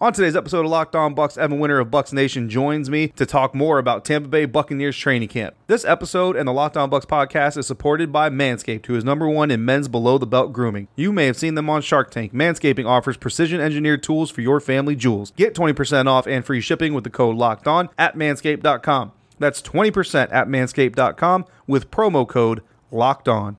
On 0.00 0.12
today's 0.12 0.34
episode 0.34 0.64
of 0.64 0.70
Locked 0.72 0.96
On 0.96 1.14
Bucs, 1.14 1.38
Evan 1.38 1.60
Winter 1.60 1.78
of 1.78 1.88
Bucs 1.88 2.12
Nation 2.12 2.48
joins 2.50 2.90
me 2.90 3.08
to 3.08 3.24
talk 3.24 3.54
more 3.54 3.78
about 3.78 4.04
Tampa 4.04 4.28
Bay 4.28 4.44
Buccaneers 4.44 4.96
training 4.96 5.28
camp. 5.28 5.54
This 5.68 5.84
episode 5.84 6.34
and 6.34 6.48
the 6.48 6.52
Locked 6.52 6.76
On 6.76 6.90
Bucs 6.90 7.06
podcast 7.06 7.56
is 7.56 7.68
supported 7.68 8.12
by 8.12 8.28
Manscaped, 8.28 8.86
who 8.86 8.96
is 8.96 9.04
number 9.04 9.28
one 9.28 9.52
in 9.52 9.64
men's 9.64 9.86
below 9.86 10.18
the 10.18 10.26
belt 10.26 10.52
grooming. 10.52 10.88
You 10.96 11.12
may 11.12 11.26
have 11.26 11.36
seen 11.36 11.54
them 11.54 11.70
on 11.70 11.80
Shark 11.80 12.10
Tank. 12.10 12.34
Manscaping 12.34 12.86
offers 12.86 13.16
precision 13.16 13.60
engineered 13.60 14.02
tools 14.02 14.30
for 14.32 14.40
your 14.40 14.58
family 14.60 14.96
jewels. 14.96 15.30
Get 15.36 15.54
20% 15.54 16.06
off 16.08 16.26
and 16.26 16.44
free 16.44 16.60
shipping 16.60 16.92
with 16.92 17.04
the 17.04 17.10
code 17.10 17.36
Locked 17.36 17.68
On 17.68 17.88
at 17.96 18.16
manscaped.com. 18.16 19.12
That's 19.38 19.62
20% 19.62 20.32
at 20.32 20.48
manscaped.com 20.48 21.44
with 21.68 21.90
promo 21.92 22.28
code 22.28 22.62
Locked 22.90 23.28
On. 23.28 23.56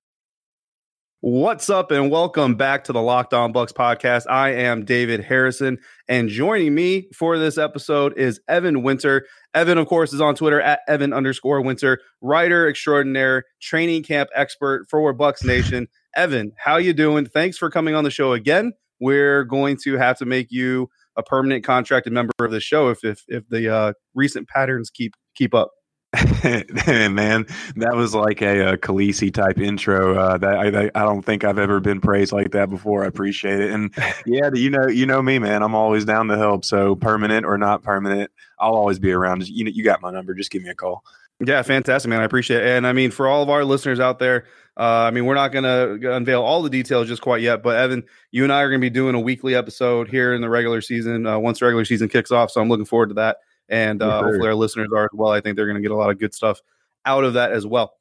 What's 1.27 1.71
up, 1.71 1.89
and 1.89 2.11
welcome 2.11 2.53
back 2.53 2.83
to 2.83 2.93
the 2.93 3.01
Locked 3.01 3.33
On 3.33 3.51
Bucs 3.51 3.73
podcast. 3.73 4.29
I 4.29 4.49
am 4.49 4.85
David 4.85 5.21
Harrison, 5.21 5.79
and 6.07 6.29
joining 6.29 6.75
me 6.75 7.07
for 7.15 7.39
this 7.39 7.57
episode 7.57 8.15
is 8.15 8.39
Evan 8.47 8.83
Winter. 8.83 9.25
Evan, 9.55 9.79
of 9.79 9.87
course, 9.87 10.13
is 10.13 10.21
on 10.21 10.35
Twitter 10.35 10.61
at 10.61 10.81
Evan 10.87 11.13
underscore 11.13 11.61
Winter, 11.61 11.99
writer 12.21 12.69
extraordinaire, 12.69 13.45
training 13.59 14.03
camp 14.03 14.29
expert 14.35 14.85
for 14.87 15.17
Bucs 15.17 15.43
Nation. 15.43 15.87
Evan, 16.15 16.51
how 16.63 16.77
you 16.77 16.93
doing? 16.93 17.25
Thanks 17.25 17.57
for 17.57 17.71
coming 17.71 17.95
on 17.95 18.03
the 18.03 18.11
show 18.11 18.33
again. 18.33 18.73
We're 18.99 19.45
going 19.45 19.77
to 19.77 19.97
have 19.97 20.19
to 20.19 20.25
make 20.25 20.51
you 20.51 20.89
a 21.17 21.23
permanent 21.23 21.63
contracted 21.63 22.13
member 22.13 22.33
of 22.39 22.51
the 22.51 22.59
show 22.59 22.89
if 22.89 23.03
if, 23.03 23.23
if 23.27 23.49
the 23.49 23.73
uh, 23.73 23.93
recent 24.13 24.47
patterns 24.47 24.91
keep 24.91 25.15
keep 25.33 25.55
up. 25.55 25.71
man, 26.87 27.45
that 27.75 27.95
was 27.95 28.15
like 28.15 28.41
a, 28.41 28.73
a 28.73 28.77
Khaleesi 28.77 29.33
type 29.33 29.57
intro. 29.57 30.17
Uh, 30.17 30.37
that 30.37 30.55
I, 30.57 30.67
I 30.95 31.03
don't 31.03 31.23
think 31.23 31.43
I've 31.43 31.59
ever 31.59 31.79
been 31.79 31.99
praised 31.99 32.31
like 32.31 32.51
that 32.51 32.69
before. 32.69 33.03
I 33.03 33.07
appreciate 33.07 33.59
it, 33.59 33.71
and 33.71 33.93
yeah, 34.25 34.49
you 34.53 34.69
know, 34.69 34.87
you 34.87 35.05
know 35.05 35.21
me, 35.21 35.39
man. 35.39 35.63
I'm 35.63 35.75
always 35.75 36.05
down 36.05 36.27
to 36.27 36.37
help. 36.37 36.63
So 36.65 36.95
permanent 36.95 37.45
or 37.45 37.57
not 37.57 37.83
permanent, 37.83 38.31
I'll 38.59 38.75
always 38.75 38.99
be 38.99 39.11
around. 39.11 39.47
You 39.47 39.65
know, 39.65 39.71
you 39.73 39.83
got 39.83 40.01
my 40.01 40.11
number. 40.11 40.33
Just 40.33 40.51
give 40.51 40.63
me 40.63 40.69
a 40.69 40.75
call. 40.75 41.03
Yeah, 41.43 41.61
fantastic, 41.63 42.09
man. 42.09 42.21
I 42.21 42.23
appreciate 42.23 42.63
it. 42.63 42.77
And 42.77 42.87
I 42.87 42.93
mean, 42.93 43.11
for 43.11 43.27
all 43.27 43.43
of 43.43 43.49
our 43.49 43.65
listeners 43.65 43.99
out 43.99 44.19
there, 44.19 44.45
uh, 44.77 44.83
I 44.83 45.11
mean, 45.11 45.25
we're 45.25 45.35
not 45.35 45.51
going 45.51 45.63
to 45.63 46.15
unveil 46.15 46.41
all 46.41 46.61
the 46.61 46.69
details 46.69 47.07
just 47.07 47.21
quite 47.21 47.41
yet, 47.41 47.61
but 47.61 47.75
Evan, 47.77 48.03
you 48.31 48.43
and 48.43 48.53
I 48.53 48.61
are 48.61 48.69
going 48.69 48.79
to 48.79 48.85
be 48.85 48.89
doing 48.89 49.15
a 49.15 49.19
weekly 49.19 49.53
episode 49.53 50.09
here 50.09 50.33
in 50.33 50.41
the 50.41 50.49
regular 50.49 50.79
season 50.81 51.25
uh, 51.25 51.37
once 51.37 51.59
the 51.59 51.65
regular 51.65 51.83
season 51.83 52.07
kicks 52.07 52.31
off. 52.31 52.51
So 52.51 52.61
I'm 52.61 52.69
looking 52.69 52.85
forward 52.85 53.09
to 53.09 53.15
that 53.15 53.37
and 53.69 54.01
uh, 54.01 54.23
hopefully 54.23 54.47
our 54.47 54.55
listeners 54.55 54.89
are 54.95 55.05
as 55.05 55.09
well. 55.13 55.31
I 55.31 55.41
think 55.41 55.55
they're 55.55 55.65
going 55.65 55.75
to 55.75 55.81
get 55.81 55.91
a 55.91 55.95
lot 55.95 56.09
of 56.09 56.19
good 56.19 56.33
stuff 56.33 56.61
out 57.05 57.23
of 57.23 57.33
that 57.33 57.51
as 57.51 57.65
well. 57.65 57.93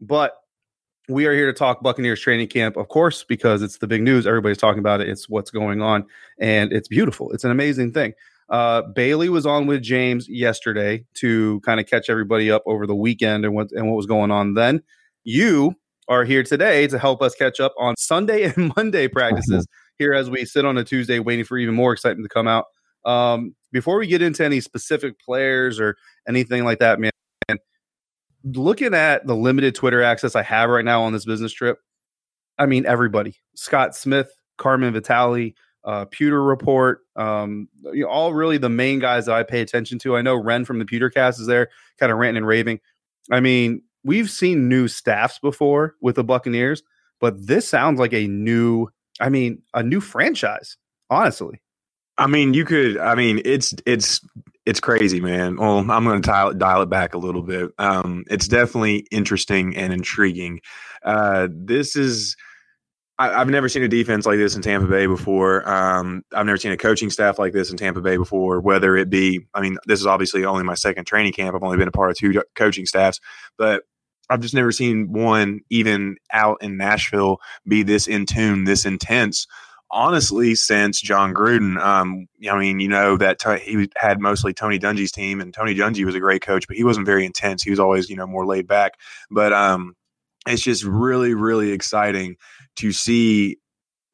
But 0.00 0.34
we 1.08 1.26
are 1.26 1.32
here 1.32 1.46
to 1.46 1.52
talk 1.52 1.82
Buccaneers 1.82 2.20
training 2.20 2.48
camp, 2.48 2.76
of 2.76 2.88
course, 2.88 3.24
because 3.24 3.62
it's 3.62 3.78
the 3.78 3.86
big 3.86 4.02
news. 4.02 4.26
Everybody's 4.26 4.58
talking 4.58 4.80
about 4.80 5.00
it. 5.00 5.08
It's 5.08 5.28
what's 5.28 5.50
going 5.50 5.80
on, 5.80 6.04
and 6.38 6.72
it's 6.72 6.88
beautiful. 6.88 7.32
It's 7.32 7.44
an 7.44 7.50
amazing 7.50 7.92
thing. 7.92 8.12
Uh, 8.50 8.82
Bailey 8.82 9.28
was 9.28 9.44
on 9.46 9.66
with 9.66 9.82
James 9.82 10.28
yesterday 10.28 11.04
to 11.14 11.60
kind 11.60 11.80
of 11.80 11.86
catch 11.86 12.08
everybody 12.08 12.50
up 12.50 12.62
over 12.66 12.86
the 12.86 12.94
weekend 12.94 13.44
and 13.44 13.54
what 13.54 13.72
and 13.72 13.86
what 13.88 13.96
was 13.96 14.06
going 14.06 14.30
on 14.30 14.54
then. 14.54 14.82
You 15.24 15.74
are 16.08 16.24
here 16.24 16.42
today 16.42 16.86
to 16.86 16.98
help 16.98 17.20
us 17.22 17.34
catch 17.34 17.60
up 17.60 17.74
on 17.78 17.96
Sunday 17.96 18.44
and 18.56 18.72
Monday 18.76 19.08
practices 19.08 19.66
here 19.98 20.14
as 20.14 20.30
we 20.30 20.44
sit 20.44 20.64
on 20.64 20.78
a 20.78 20.84
Tuesday 20.84 21.18
waiting 21.18 21.44
for 21.44 21.58
even 21.58 21.74
more 21.74 21.92
excitement 21.92 22.24
to 22.24 22.32
come 22.32 22.48
out. 22.48 22.66
Um, 23.04 23.54
before 23.72 23.98
we 23.98 24.06
get 24.06 24.22
into 24.22 24.44
any 24.44 24.60
specific 24.60 25.18
players 25.20 25.80
or 25.80 25.96
anything 26.26 26.64
like 26.64 26.78
that, 26.78 27.00
man, 27.00 27.10
looking 28.44 28.94
at 28.94 29.26
the 29.26 29.34
limited 29.34 29.74
Twitter 29.74 30.02
access 30.02 30.34
I 30.34 30.42
have 30.42 30.70
right 30.70 30.84
now 30.84 31.02
on 31.02 31.12
this 31.12 31.24
business 31.24 31.52
trip, 31.52 31.78
I 32.58 32.66
mean, 32.66 32.86
everybody 32.86 33.36
Scott 33.54 33.94
Smith, 33.94 34.30
Carmen 34.56 34.92
Vitale, 34.92 35.54
uh, 35.84 36.04
Pewter 36.06 36.42
Report, 36.42 37.00
um, 37.16 37.68
you 37.92 38.04
know, 38.04 38.08
all 38.08 38.34
really 38.34 38.58
the 38.58 38.68
main 38.68 38.98
guys 38.98 39.26
that 39.26 39.34
I 39.34 39.42
pay 39.42 39.60
attention 39.60 39.98
to. 40.00 40.16
I 40.16 40.22
know 40.22 40.36
Ren 40.36 40.64
from 40.64 40.78
the 40.78 40.84
Pewtercast 40.84 41.40
is 41.40 41.46
there, 41.46 41.68
kind 41.98 42.12
of 42.12 42.18
ranting 42.18 42.38
and 42.38 42.46
raving. 42.46 42.80
I 43.30 43.40
mean, 43.40 43.82
we've 44.04 44.30
seen 44.30 44.68
new 44.68 44.88
staffs 44.88 45.38
before 45.38 45.94
with 46.00 46.16
the 46.16 46.24
Buccaneers, 46.24 46.82
but 47.20 47.46
this 47.46 47.68
sounds 47.68 47.98
like 47.98 48.12
a 48.12 48.26
new, 48.26 48.88
I 49.20 49.28
mean, 49.28 49.62
a 49.74 49.82
new 49.82 50.00
franchise, 50.00 50.76
honestly. 51.10 51.60
I 52.18 52.26
mean, 52.26 52.52
you 52.52 52.64
could. 52.64 52.98
I 52.98 53.14
mean, 53.14 53.40
it's 53.44 53.74
it's 53.86 54.20
it's 54.66 54.80
crazy, 54.80 55.20
man. 55.20 55.56
Well, 55.56 55.78
I'm 55.78 56.04
going 56.04 56.20
to 56.20 56.26
dial, 56.28 56.52
dial 56.52 56.82
it 56.82 56.90
back 56.90 57.14
a 57.14 57.18
little 57.18 57.42
bit. 57.42 57.70
Um, 57.78 58.24
it's 58.28 58.48
definitely 58.48 59.06
interesting 59.10 59.76
and 59.76 59.92
intriguing. 59.92 60.60
Uh, 61.02 61.48
this 61.50 61.96
is. 61.96 62.36
I, 63.20 63.38
have 63.38 63.48
never 63.48 63.68
seen 63.68 63.82
a 63.82 63.88
defense 63.88 64.26
like 64.26 64.36
this 64.36 64.54
in 64.54 64.62
Tampa 64.62 64.86
Bay 64.86 65.06
before. 65.06 65.68
Um, 65.68 66.22
I've 66.32 66.46
never 66.46 66.56
seen 66.56 66.70
a 66.70 66.76
coaching 66.76 67.10
staff 67.10 67.36
like 67.36 67.52
this 67.52 67.70
in 67.70 67.76
Tampa 67.76 68.00
Bay 68.00 68.16
before. 68.16 68.60
Whether 68.60 68.96
it 68.96 69.10
be, 69.10 69.46
I 69.54 69.60
mean, 69.60 69.76
this 69.86 69.98
is 69.98 70.06
obviously 70.06 70.44
only 70.44 70.62
my 70.62 70.74
second 70.74 71.04
training 71.04 71.32
camp. 71.32 71.56
I've 71.56 71.64
only 71.64 71.78
been 71.78 71.88
a 71.88 71.92
part 71.92 72.12
of 72.12 72.16
two 72.16 72.42
coaching 72.54 72.86
staffs, 72.86 73.18
but 73.56 73.82
I've 74.30 74.40
just 74.40 74.54
never 74.54 74.70
seen 74.70 75.12
one 75.12 75.60
even 75.68 76.16
out 76.32 76.58
in 76.62 76.76
Nashville 76.76 77.38
be 77.66 77.82
this 77.82 78.06
in 78.06 78.24
tune, 78.26 78.64
this 78.64 78.84
intense 78.84 79.48
honestly 79.90 80.54
since 80.54 81.00
Jon 81.00 81.32
Gruden. 81.34 81.80
Um, 81.80 82.26
I 82.50 82.58
mean, 82.58 82.80
you 82.80 82.88
know 82.88 83.16
that 83.16 83.38
t- 83.38 83.58
he 83.58 83.90
had 83.96 84.20
mostly 84.20 84.52
Tony 84.52 84.78
Dungy's 84.78 85.12
team, 85.12 85.40
and 85.40 85.52
Tony 85.52 85.74
Dungy 85.74 86.04
was 86.04 86.14
a 86.14 86.20
great 86.20 86.42
coach, 86.42 86.66
but 86.66 86.76
he 86.76 86.84
wasn't 86.84 87.06
very 87.06 87.24
intense. 87.24 87.62
He 87.62 87.70
was 87.70 87.80
always, 87.80 88.10
you 88.10 88.16
know, 88.16 88.26
more 88.26 88.46
laid 88.46 88.66
back. 88.66 88.94
But 89.30 89.52
um, 89.52 89.94
it's 90.46 90.62
just 90.62 90.84
really, 90.84 91.34
really 91.34 91.72
exciting 91.72 92.36
to 92.76 92.92
see 92.92 93.58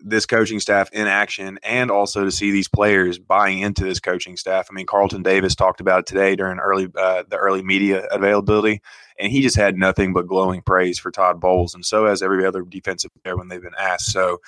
this 0.00 0.26
coaching 0.26 0.60
staff 0.60 0.90
in 0.92 1.06
action 1.06 1.58
and 1.62 1.91
also 1.91 2.24
to 2.24 2.30
see 2.30 2.50
these 2.50 2.68
players 2.68 3.18
buying 3.18 3.60
into 3.60 3.84
this 3.84 4.00
coaching 4.00 4.36
staff. 4.36 4.68
I 4.70 4.74
mean, 4.74 4.84
Carlton 4.86 5.22
Davis 5.22 5.54
talked 5.54 5.80
about 5.80 6.00
it 6.00 6.06
today 6.06 6.36
during 6.36 6.58
early 6.58 6.88
uh, 6.96 7.24
the 7.28 7.36
early 7.36 7.62
media 7.62 8.06
availability, 8.10 8.82
and 9.18 9.32
he 9.32 9.41
just 9.41 9.56
had 9.56 9.76
nothing 9.76 10.12
but 10.12 10.26
glowing 10.26 10.60
praise 10.60 10.98
for 10.98 11.10
Todd 11.10 11.41
Bowles, 11.41 11.74
and 11.74 11.84
so 11.84 12.06
has 12.06 12.22
every 12.22 12.44
other 12.44 12.62
defensive 12.62 13.10
player 13.22 13.36
when 13.36 13.48
they've 13.48 13.62
been 13.62 13.72
asked. 13.78 14.12
So 14.12 14.41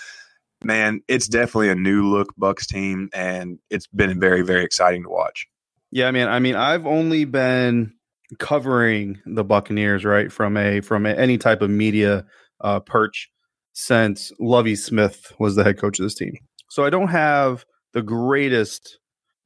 man, 0.64 1.00
it's 1.08 1.28
definitely 1.28 1.70
a 1.70 1.74
new 1.74 2.08
look 2.08 2.34
Bucs 2.38 2.66
team, 2.66 3.08
and 3.12 3.58
it's 3.70 3.86
been 3.86 4.18
very, 4.20 4.42
very 4.42 4.64
exciting 4.64 5.02
to 5.04 5.08
watch. 5.08 5.46
Yeah, 5.90 6.10
man. 6.10 6.28
I 6.28 6.38
mean, 6.38 6.56
I've 6.56 6.86
only 6.86 7.24
been 7.24 7.92
covering 8.38 9.20
the 9.24 9.44
Buccaneers 9.44 10.04
right 10.04 10.32
from 10.32 10.56
a 10.56 10.80
from 10.80 11.06
a, 11.06 11.10
any 11.10 11.38
type 11.38 11.62
of 11.62 11.70
media 11.70 12.24
uh, 12.60 12.80
perch 12.80 13.30
since 13.72 14.32
Lovie 14.40 14.76
Smith 14.76 15.32
was 15.38 15.54
the 15.54 15.64
head 15.64 15.78
coach 15.78 15.98
of 15.98 16.04
this 16.04 16.14
team. 16.14 16.34
So 16.70 16.84
I 16.84 16.90
don't 16.90 17.08
have 17.08 17.64
the 17.92 18.02
greatest 18.02 18.98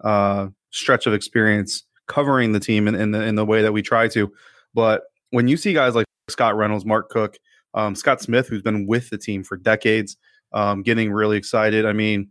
uh, 0.02 0.48
stretch 0.70 1.06
of 1.06 1.12
experience 1.12 1.84
covering 2.06 2.52
the 2.52 2.60
team 2.60 2.88
in, 2.88 2.94
in 2.94 3.10
the 3.10 3.22
in 3.22 3.34
the 3.34 3.44
way 3.44 3.62
that 3.62 3.72
we 3.72 3.82
try 3.82 4.08
to. 4.08 4.32
But 4.74 5.02
when 5.30 5.48
you 5.48 5.56
see 5.56 5.72
guys 5.72 5.94
like 5.94 6.06
Scott 6.28 6.56
Reynolds, 6.56 6.84
Mark 6.84 7.10
Cook, 7.10 7.38
um, 7.74 7.94
Scott 7.94 8.20
Smith, 8.20 8.48
who's 8.48 8.62
been 8.62 8.86
with 8.86 9.10
the 9.10 9.18
team 9.18 9.44
for 9.44 9.56
decades, 9.56 10.16
um, 10.52 10.82
getting 10.82 11.12
really 11.12 11.36
excited. 11.36 11.86
I 11.86 11.92
mean, 11.92 12.30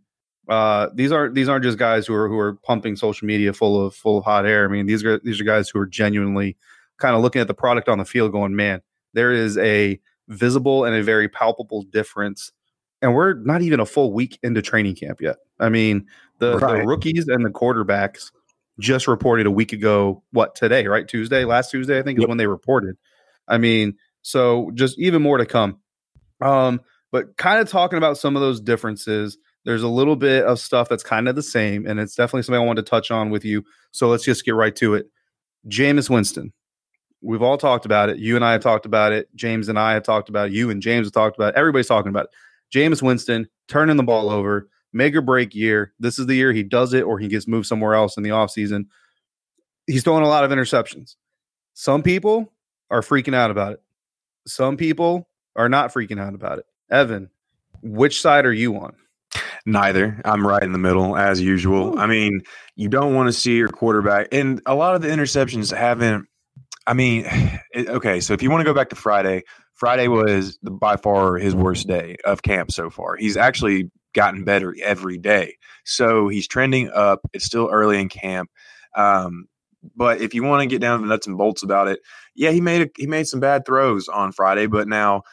uh, 0.50 0.90
these 0.94 1.12
aren't 1.12 1.36
these 1.36 1.48
aren't 1.48 1.64
just 1.64 1.78
guys 1.78 2.08
who 2.08 2.14
are 2.14 2.28
who 2.28 2.38
are 2.38 2.56
pumping 2.56 2.96
social 2.96 3.28
media 3.28 3.54
full 3.54 3.86
of 3.86 3.96
full 3.96 4.18
of 4.18 4.24
hot 4.24 4.46
air. 4.46 4.66
I 4.66 4.68
mean, 4.68 4.88
these 4.88 5.04
are 5.04 5.20
these 5.20 5.40
are 5.40 5.44
guys 5.44 5.70
who 5.70 5.80
are 5.80 5.86
genuinely 5.86 6.58
kind 6.98 7.16
of 7.16 7.22
looking 7.22 7.42
at 7.42 7.48
the 7.48 7.54
product 7.54 7.88
on 7.88 8.00
the 8.00 8.06
field, 8.06 8.32
going, 8.32 8.56
"Man, 8.56 8.82
there 9.14 9.32
is 9.32 9.58
a 9.60 10.00
visible 10.28 10.86
and 10.86 10.96
a 10.96 11.04
very 11.04 11.30
palpable 11.30 11.84
difference." 11.84 12.52
And 13.02 13.14
we're 13.16 13.36
not 13.36 13.62
even 13.62 13.80
a 13.80 13.86
full 13.86 14.12
week 14.12 14.40
into 14.44 14.62
training 14.62 14.96
camp 14.96 15.22
yet. 15.22 15.38
I 15.60 15.70
mean, 15.70 16.08
the, 16.40 16.58
right. 16.58 16.82
the 16.82 16.88
rookies 16.88 17.30
and 17.30 17.46
the 17.46 17.50
quarterbacks 17.50 18.32
just 18.80 19.08
reported 19.08 19.46
a 19.46 19.52
week 19.52 19.72
ago. 19.72 20.24
What 20.32 20.56
today? 20.56 20.86
Right, 20.88 21.08
Tuesday, 21.08 21.46
last 21.46 21.72
Tuesday, 21.72 22.00
I 22.00 22.02
think 22.02 22.20
yep. 22.20 22.26
is 22.26 22.28
when 22.28 22.38
they 22.38 22.48
reported. 22.48 22.98
I 23.48 23.58
mean, 23.58 23.96
so 24.22 24.72
just 24.74 25.00
even 25.00 25.22
more 25.22 25.38
to 25.38 25.46
come. 25.46 25.80
Um, 26.42 26.82
but 27.12 27.38
kind 27.38 27.60
of 27.60 27.70
talking 27.70 27.98
about 27.98 28.18
some 28.18 28.36
of 28.36 28.42
those 28.42 28.62
differences. 28.62 29.38
There's 29.66 29.84
a 29.84 29.88
little 29.88 30.16
bit 30.16 30.46
of 30.46 30.60
stuff 30.60 30.90
that's 30.90 31.04
kind 31.04 31.28
of 31.28 31.36
the 31.36 31.44
same, 31.44 31.86
and 31.86 32.00
it's 32.00 32.16
definitely 32.16 32.44
something 32.44 32.62
I 32.62 32.66
wanted 32.66 32.86
to 32.86 32.90
touch 32.90 33.12
on 33.12 33.30
with 33.30 33.44
you. 33.44 33.64
So 33.92 34.08
let's 34.08 34.24
just 34.24 34.46
get 34.46 34.56
right 34.56 34.76
to 34.78 34.94
it. 34.96 35.08
Jameis 35.68 36.10
Winston. 36.10 36.54
We've 37.22 37.42
all 37.42 37.58
talked 37.58 37.86
about 37.86 38.10
it. 38.10 38.18
You 38.18 38.38
and 38.38 38.46
I 38.46 38.54
have 38.54 38.62
talked 38.62 38.86
about 38.86 39.12
it. 39.12 39.28
James 39.36 39.68
and 39.68 39.78
I 39.78 39.94
have 39.94 40.04
talked 40.04 40.30
about 40.30 40.48
it. 40.48 40.54
You 40.54 40.70
and 40.70 40.82
James 40.82 41.08
have 41.08 41.14
talked 41.14 41.38
about 41.38 41.54
it. 41.54 41.58
Everybody's 41.58 41.88
talking 41.88 42.10
about 42.10 42.26
it. 42.26 42.30
Jameis 42.74 43.02
Winston 43.02 43.48
turning 43.68 43.98
the 43.98 44.04
ball 44.04 44.30
over, 44.30 44.70
make 44.94 45.14
or 45.16 45.22
break 45.22 45.54
year. 45.54 45.94
This 46.00 46.18
is 46.18 46.28
the 46.28 46.36
year 46.36 46.54
he 46.54 46.64
does 46.64 46.94
it 46.94 47.02
or 47.02 47.20
he 47.20 47.28
gets 47.28 47.48
moved 47.48 47.68
somewhere 47.68 47.94
else 47.94 48.16
in 48.16 48.24
the 48.24 48.30
offseason. 48.30 48.86
He's 49.88 50.04
throwing 50.04 50.24
a 50.24 50.30
lot 50.30 50.46
of 50.46 50.52
interceptions. 50.52 51.16
Some 51.74 52.04
people 52.04 52.54
are 52.90 53.02
freaking 53.02 53.36
out 53.36 53.52
about 53.52 53.74
it. 53.74 53.82
Some 54.48 54.78
people 54.78 55.28
are 55.56 55.70
not 55.70 55.94
freaking 55.94 56.20
out 56.20 56.36
about 56.36 56.60
it. 56.60 56.66
Evan, 56.92 57.30
which 57.82 58.22
side 58.22 58.46
are 58.46 58.54
you 58.54 58.76
on? 58.78 58.96
Neither. 59.66 60.22
I'm 60.26 60.46
right 60.46 60.64
in 60.64 60.72
the 60.72 60.80
middle 60.80 61.16
as 61.16 61.42
usual. 61.42 62.00
I 62.00 62.08
mean, 62.08 62.42
you 62.76 62.90
don't 62.90 63.14
want 63.14 63.28
to 63.28 63.34
see 63.34 63.56
your 63.56 63.70
quarterback, 63.70 64.28
and 64.32 64.62
a 64.66 64.76
lot 64.76 64.96
of 64.96 65.02
the 65.02 65.10
interceptions 65.10 65.76
haven't. 65.76 66.28
I 66.88 66.94
mean, 66.94 67.26
it, 67.74 67.90
okay, 67.90 68.20
so 68.20 68.34
if 68.34 68.42
you 68.42 68.50
want 68.50 68.62
to 68.62 68.66
go 68.66 68.74
back 68.74 68.90
to 68.90 68.96
Friday, 68.96 69.44
Friday 69.76 70.08
was 70.08 70.58
by 70.58 70.98
far 70.98 71.38
his 71.38 71.56
worst 71.56 71.88
day 71.88 72.18
of 72.26 72.42
camp 72.42 72.72
so 72.72 72.90
far. 72.90 73.16
He's 73.16 73.38
actually 73.38 73.92
gotten 74.14 74.44
better 74.44 74.76
every 74.84 75.18
day. 75.18 75.56
So 75.86 76.28
he's 76.28 76.48
trending 76.48 76.90
up. 76.90 77.22
It's 77.34 77.46
still 77.46 77.70
early 77.72 78.00
in 78.00 78.10
camp. 78.10 78.50
Um, 78.96 79.46
but 79.96 80.20
if 80.20 80.34
you 80.34 80.44
want 80.44 80.62
to 80.62 80.68
get 80.68 80.82
down 80.82 81.00
to 81.00 81.06
the 81.06 81.10
nuts 81.10 81.28
and 81.28 81.38
bolts 81.38 81.64
about 81.64 81.88
it, 81.88 82.00
yeah, 82.36 82.52
he 82.52 82.60
made 82.60 82.82
a, 82.82 82.90
he 82.98 83.08
made 83.08 83.28
some 83.28 83.40
bad 83.40 83.66
throws 83.66 84.08
on 84.08 84.32
Friday, 84.32 84.68
but 84.68 84.88
now 84.88 85.24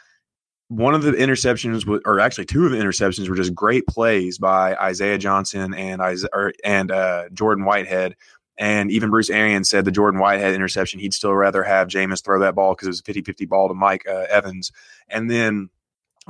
one 0.69 0.95
of 0.95 1.03
the 1.03 1.13
interceptions, 1.13 1.87
or 2.05 2.21
actually 2.21 2.47
two 2.47 2.65
of 2.65 2.73
the 2.73 2.79
interceptions, 2.79 3.29
were 3.29 3.37
just 3.37 3.55
great 3.55 3.87
plays 3.87 4.39
by 4.39 4.75
Isaiah 4.77 5.19
Johnson 5.19 5.75
and 5.75 6.01
or, 6.33 6.53
and 6.65 6.91
uh, 6.91 7.29
Jordan 7.33 7.65
Whitehead. 7.65 8.17
And 8.59 8.91
even 8.91 9.11
Bruce 9.11 9.29
Arians 9.29 9.69
said 9.69 9.85
the 9.85 9.91
Jordan 9.91 10.19
Whitehead 10.19 10.55
interception, 10.55 10.99
he'd 10.99 11.15
still 11.15 11.35
rather 11.35 11.63
have 11.63 11.89
Jameis 11.89 12.25
throw 12.25 12.41
that 12.41 12.55
ball 12.55 12.75
because 12.75 12.87
it 12.87 12.91
was 12.91 13.01
a 13.01 13.05
50 13.05 13.23
50 13.23 13.47
ball 13.47 13.69
to 13.69 13.75
Mike 13.75 14.07
uh, 14.09 14.27
Evans. 14.31 14.73
And 15.09 15.31
then 15.31 15.69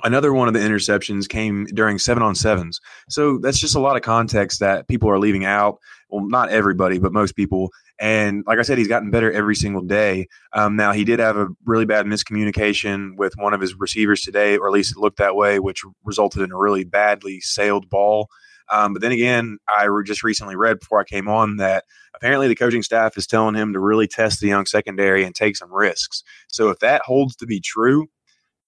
Another 0.05 0.33
one 0.33 0.47
of 0.47 0.55
the 0.55 0.61
interceptions 0.61 1.29
came 1.29 1.65
during 1.67 1.99
seven 1.99 2.23
on 2.23 2.35
sevens. 2.35 2.81
So 3.09 3.39
that's 3.39 3.59
just 3.59 3.75
a 3.75 3.81
lot 3.81 3.97
of 3.97 4.03
context 4.03 4.61
that 4.61 4.89
people 4.89 5.09
are 5.09 5.19
leaving 5.19 5.45
out. 5.45 5.79
Well, 6.11 6.27
not 6.27 6.51
everybody, 6.51 6.99
but 6.99 7.13
most 7.13 7.35
people. 7.35 7.71
And 7.99 8.45
like 8.47 8.59
I 8.59 8.63
said, 8.63 8.77
he's 8.77 8.89
gotten 8.89 9.11
better 9.11 9.33
every 9.33 9.57
single 9.57 9.81
day. 9.81 10.27
Um, 10.53 10.77
now, 10.77 10.93
he 10.93 11.05
did 11.05 11.19
have 11.19 11.39
a 11.39 11.49
really 11.65 11.87
bad 11.87 12.05
miscommunication 12.05 13.17
with 13.17 13.35
one 13.39 13.55
of 13.55 13.61
his 13.61 13.75
receivers 13.75 14.21
today, 14.21 14.59
or 14.59 14.69
at 14.69 14.75
least 14.75 14.93
it 14.93 15.01
looked 15.01 15.19
that 15.19 15.35
way, 15.35 15.59
which 15.59 15.83
resulted 16.05 16.43
in 16.43 16.53
a 16.53 16.59
really 16.59 16.85
badly 16.85 17.41
sailed 17.41 17.89
ball. 17.89 18.29
Um, 18.71 18.93
but 18.93 19.01
then 19.01 19.13
again, 19.13 19.59
I 19.69 19.89
just 20.05 20.23
recently 20.23 20.57
read 20.57 20.81
before 20.81 21.01
I 21.01 21.05
came 21.05 21.29
on 21.29 21.57
that 21.57 21.85
apparently 22.15 22.49
the 22.49 22.55
coaching 22.55 22.83
staff 22.83 23.17
is 23.17 23.27
telling 23.27 23.55
him 23.55 23.73
to 23.73 23.79
really 23.79 24.09
test 24.09 24.41
the 24.41 24.49
young 24.49 24.67
secondary 24.67 25.25
and 25.25 25.35
take 25.35 25.57
some 25.57 25.73
risks. 25.73 26.23
So 26.49 26.69
if 26.71 26.81
that 26.81 27.03
holds 27.03 27.37
to 27.37 27.47
be 27.47 27.61
true, 27.61 28.09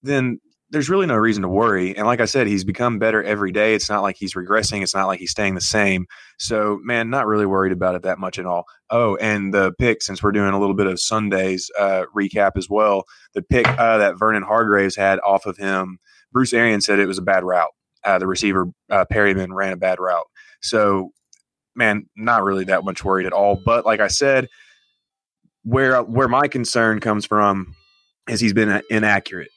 then 0.02 0.40
there's 0.70 0.90
really 0.90 1.06
no 1.06 1.16
reason 1.16 1.42
to 1.42 1.48
worry. 1.48 1.96
And 1.96 2.06
like 2.06 2.20
I 2.20 2.26
said, 2.26 2.46
he's 2.46 2.64
become 2.64 2.98
better 2.98 3.22
every 3.22 3.52
day. 3.52 3.74
It's 3.74 3.88
not 3.88 4.02
like 4.02 4.16
he's 4.18 4.34
regressing. 4.34 4.82
It's 4.82 4.94
not 4.94 5.06
like 5.06 5.18
he's 5.18 5.30
staying 5.30 5.54
the 5.54 5.62
same. 5.62 6.06
So, 6.38 6.78
man, 6.82 7.08
not 7.08 7.26
really 7.26 7.46
worried 7.46 7.72
about 7.72 7.94
it 7.94 8.02
that 8.02 8.18
much 8.18 8.38
at 8.38 8.44
all. 8.44 8.66
Oh, 8.90 9.16
and 9.16 9.54
the 9.54 9.72
pick, 9.78 10.02
since 10.02 10.22
we're 10.22 10.32
doing 10.32 10.52
a 10.52 10.60
little 10.60 10.74
bit 10.74 10.86
of 10.86 11.00
Sunday's 11.00 11.70
uh, 11.78 12.04
recap 12.14 12.52
as 12.56 12.68
well, 12.68 13.04
the 13.34 13.42
pick 13.42 13.66
uh, 13.66 13.98
that 13.98 14.18
Vernon 14.18 14.42
Hargreaves 14.42 14.96
had 14.96 15.20
off 15.20 15.46
of 15.46 15.56
him, 15.56 15.98
Bruce 16.32 16.52
Arians 16.52 16.84
said 16.84 16.98
it 16.98 17.06
was 17.06 17.18
a 17.18 17.22
bad 17.22 17.44
route. 17.44 17.72
Uh, 18.04 18.18
the 18.18 18.26
receiver, 18.26 18.66
uh, 18.90 19.06
Perriman, 19.10 19.54
ran 19.54 19.72
a 19.72 19.76
bad 19.76 19.98
route. 19.98 20.26
So, 20.60 21.12
man, 21.74 22.06
not 22.14 22.44
really 22.44 22.64
that 22.64 22.84
much 22.84 23.02
worried 23.02 23.26
at 23.26 23.32
all. 23.32 23.58
But 23.64 23.86
like 23.86 24.00
I 24.00 24.08
said, 24.08 24.48
where 25.64 26.02
where 26.02 26.28
my 26.28 26.46
concern 26.46 27.00
comes 27.00 27.24
from 27.26 27.74
is 28.28 28.40
he's 28.40 28.52
been 28.52 28.82
inaccurate 28.90 29.50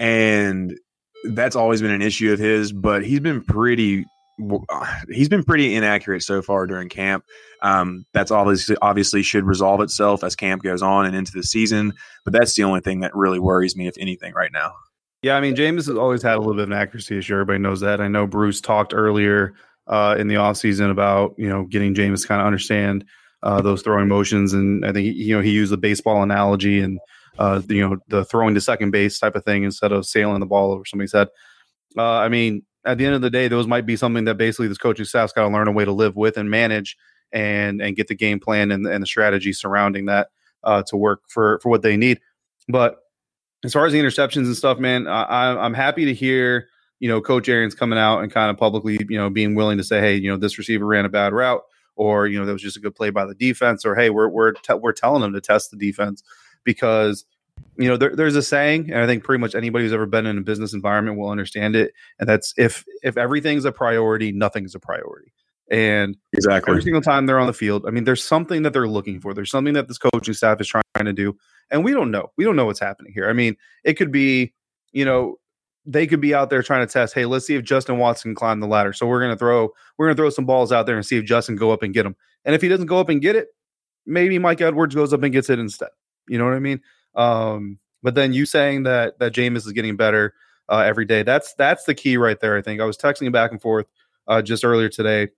and 0.00 0.76
that's 1.32 1.54
always 1.54 1.80
been 1.82 1.92
an 1.92 2.02
issue 2.02 2.32
of 2.32 2.40
his. 2.40 2.72
But 2.72 3.04
he's 3.04 3.20
been 3.20 3.44
pretty 3.44 4.04
he's 5.10 5.28
been 5.28 5.44
pretty 5.44 5.74
inaccurate 5.74 6.22
so 6.22 6.42
far 6.42 6.66
during 6.66 6.88
camp. 6.88 7.24
Um, 7.62 8.06
that's 8.12 8.30
obviously 8.30 8.76
obviously 8.82 9.22
should 9.22 9.44
resolve 9.44 9.80
itself 9.80 10.24
as 10.24 10.34
camp 10.34 10.62
goes 10.62 10.82
on 10.82 11.06
and 11.06 11.14
into 11.14 11.32
the 11.32 11.42
season. 11.42 11.92
But 12.24 12.32
that's 12.32 12.54
the 12.54 12.64
only 12.64 12.80
thing 12.80 13.00
that 13.00 13.14
really 13.14 13.38
worries 13.38 13.76
me, 13.76 13.86
if 13.86 13.94
anything, 13.98 14.32
right 14.34 14.50
now. 14.52 14.72
Yeah, 15.22 15.36
I 15.36 15.40
mean, 15.42 15.54
James 15.54 15.86
has 15.86 15.96
always 15.96 16.22
had 16.22 16.36
a 16.36 16.38
little 16.38 16.54
bit 16.54 16.62
of 16.62 16.70
an 16.70 16.76
accuracy 16.76 17.18
issue. 17.18 17.34
Everybody 17.34 17.58
knows 17.58 17.80
that. 17.80 18.00
I 18.00 18.08
know 18.08 18.26
Bruce 18.26 18.60
talked 18.60 18.94
earlier 18.94 19.52
uh, 19.86 20.16
in 20.18 20.28
the 20.28 20.36
offseason 20.36 20.90
about 20.90 21.34
you 21.36 21.48
know 21.48 21.64
getting 21.64 21.94
James 21.94 22.24
kind 22.24 22.40
of 22.40 22.46
understand 22.46 23.04
uh, 23.42 23.60
those 23.60 23.82
throwing 23.82 24.08
motions, 24.08 24.54
and 24.54 24.84
I 24.86 24.92
think 24.92 25.14
you 25.14 25.36
know 25.36 25.42
he 25.42 25.50
used 25.50 25.72
the 25.72 25.76
baseball 25.76 26.22
analogy 26.22 26.80
and 26.80 26.98
uh, 27.38 27.62
you 27.68 27.88
know, 27.88 27.96
the 28.08 28.24
throwing 28.24 28.54
to 28.54 28.60
second 28.60 28.90
base 28.90 29.18
type 29.18 29.34
of 29.34 29.44
thing 29.44 29.64
instead 29.64 29.92
of 29.92 30.06
sailing 30.06 30.40
the 30.40 30.46
ball 30.46 30.72
over 30.72 30.84
somebody's 30.84 31.12
head. 31.12 31.28
Uh, 31.96 32.18
I 32.18 32.28
mean, 32.28 32.62
at 32.84 32.98
the 32.98 33.06
end 33.06 33.14
of 33.14 33.20
the 33.20 33.30
day, 33.30 33.48
those 33.48 33.66
might 33.66 33.86
be 33.86 33.96
something 33.96 34.24
that 34.24 34.36
basically 34.36 34.68
this 34.68 34.78
coaching 34.78 35.04
staff's 35.04 35.32
got 35.32 35.42
to 35.42 35.52
learn 35.52 35.68
a 35.68 35.72
way 35.72 35.84
to 35.84 35.92
live 35.92 36.16
with 36.16 36.36
and 36.36 36.50
manage 36.50 36.96
and 37.32 37.80
and 37.80 37.96
get 37.96 38.08
the 38.08 38.14
game 38.14 38.40
plan 38.40 38.70
and, 38.70 38.86
and 38.86 39.02
the 39.02 39.06
strategy 39.06 39.52
surrounding 39.52 40.06
that 40.06 40.28
uh, 40.64 40.82
to 40.86 40.96
work 40.96 41.22
for 41.28 41.60
for 41.62 41.68
what 41.68 41.82
they 41.82 41.96
need. 41.96 42.20
But 42.68 42.98
as 43.64 43.72
far 43.72 43.86
as 43.86 43.92
the 43.92 44.00
interceptions 44.00 44.46
and 44.46 44.56
stuff, 44.56 44.78
man, 44.78 45.06
I, 45.06 45.50
I'm 45.62 45.74
happy 45.74 46.06
to 46.06 46.14
hear 46.14 46.68
you 46.98 47.08
know 47.08 47.20
Coach 47.20 47.48
Arians 47.48 47.74
coming 47.74 47.98
out 47.98 48.20
and 48.20 48.32
kind 48.32 48.50
of 48.50 48.56
publicly 48.56 48.98
you 49.08 49.18
know 49.18 49.30
being 49.30 49.54
willing 49.54 49.78
to 49.78 49.84
say, 49.84 50.00
hey, 50.00 50.16
you 50.16 50.30
know 50.30 50.36
this 50.36 50.58
receiver 50.58 50.86
ran 50.86 51.04
a 51.04 51.10
bad 51.10 51.32
route, 51.32 51.62
or 51.96 52.26
you 52.26 52.38
know 52.38 52.46
that 52.46 52.52
was 52.52 52.62
just 52.62 52.76
a 52.76 52.80
good 52.80 52.94
play 52.94 53.10
by 53.10 53.26
the 53.26 53.34
defense, 53.34 53.84
or 53.84 53.94
hey, 53.94 54.10
we're 54.10 54.28
we're 54.28 54.52
te- 54.52 54.74
we're 54.74 54.92
telling 54.92 55.20
them 55.20 55.32
to 55.32 55.40
test 55.40 55.70
the 55.70 55.76
defense 55.76 56.22
because 56.64 57.24
you 57.76 57.88
know 57.88 57.96
there, 57.96 58.14
there's 58.14 58.36
a 58.36 58.42
saying 58.42 58.90
and 58.90 59.00
i 59.00 59.06
think 59.06 59.24
pretty 59.24 59.40
much 59.40 59.54
anybody 59.54 59.84
who's 59.84 59.92
ever 59.92 60.06
been 60.06 60.26
in 60.26 60.38
a 60.38 60.42
business 60.42 60.72
environment 60.72 61.18
will 61.18 61.30
understand 61.30 61.74
it 61.74 61.92
and 62.18 62.28
that's 62.28 62.52
if 62.56 62.84
if 63.02 63.16
everything's 63.16 63.64
a 63.64 63.72
priority 63.72 64.32
nothing's 64.32 64.74
a 64.74 64.80
priority. 64.80 65.32
And 65.72 66.16
exactly. 66.32 66.72
every 66.72 66.82
single 66.82 67.00
time 67.00 67.26
they're 67.26 67.38
on 67.38 67.46
the 67.46 67.52
field 67.52 67.86
i 67.86 67.90
mean 67.90 68.04
there's 68.04 68.24
something 68.24 68.62
that 68.62 68.72
they're 68.72 68.88
looking 68.88 69.20
for. 69.20 69.34
There's 69.34 69.50
something 69.50 69.74
that 69.74 69.88
this 69.88 69.98
coaching 69.98 70.34
staff 70.34 70.60
is 70.60 70.68
trying 70.68 70.82
to 71.04 71.12
do 71.12 71.36
and 71.70 71.84
we 71.84 71.92
don't 71.92 72.10
know. 72.10 72.32
We 72.36 72.44
don't 72.44 72.56
know 72.56 72.66
what's 72.66 72.80
happening 72.80 73.12
here. 73.12 73.28
I 73.28 73.32
mean 73.32 73.56
it 73.84 73.94
could 73.94 74.10
be 74.10 74.52
you 74.92 75.04
know 75.04 75.36
they 75.86 76.06
could 76.06 76.20
be 76.20 76.34
out 76.34 76.50
there 76.50 76.62
trying 76.62 76.86
to 76.86 76.92
test 76.92 77.14
hey 77.14 77.24
let's 77.24 77.46
see 77.46 77.54
if 77.54 77.64
justin 77.64 77.98
watson 77.98 78.30
can 78.30 78.34
climb 78.34 78.60
the 78.60 78.66
ladder. 78.66 78.92
So 78.92 79.06
we're 79.06 79.20
going 79.20 79.32
to 79.32 79.38
throw 79.38 79.70
we're 79.96 80.06
going 80.06 80.16
to 80.16 80.20
throw 80.20 80.30
some 80.30 80.44
balls 80.44 80.72
out 80.72 80.86
there 80.86 80.96
and 80.96 81.06
see 81.06 81.18
if 81.18 81.24
justin 81.24 81.54
go 81.54 81.70
up 81.70 81.82
and 81.84 81.94
get 81.94 82.02
them 82.02 82.16
and 82.44 82.54
if 82.54 82.60
he 82.60 82.68
doesn't 82.68 82.86
go 82.86 82.98
up 82.98 83.08
and 83.08 83.22
get 83.22 83.36
it 83.36 83.48
maybe 84.04 84.38
mike 84.38 84.60
edwards 84.60 84.94
goes 84.94 85.12
up 85.12 85.22
and 85.22 85.32
gets 85.32 85.48
it 85.48 85.58
instead 85.60 85.90
you 86.30 86.38
know 86.38 86.44
what 86.44 86.54
I 86.54 86.60
mean? 86.60 86.80
Um, 87.16 87.78
but 88.02 88.14
then 88.14 88.32
you 88.32 88.46
saying 88.46 88.84
that 88.84 89.18
that 89.18 89.32
Jameis 89.32 89.66
is 89.66 89.72
getting 89.72 89.96
better 89.96 90.34
uh, 90.68 90.78
every 90.86 91.04
day. 91.04 91.22
That's 91.22 91.52
that's 91.54 91.84
the 91.84 91.94
key 91.94 92.16
right 92.16 92.38
there. 92.40 92.56
I 92.56 92.62
think 92.62 92.80
I 92.80 92.84
was 92.84 92.96
texting 92.96 93.30
back 93.32 93.50
and 93.50 93.60
forth 93.60 93.86
uh, 94.28 94.40
just 94.40 94.64
earlier 94.64 94.88
today 94.88 95.28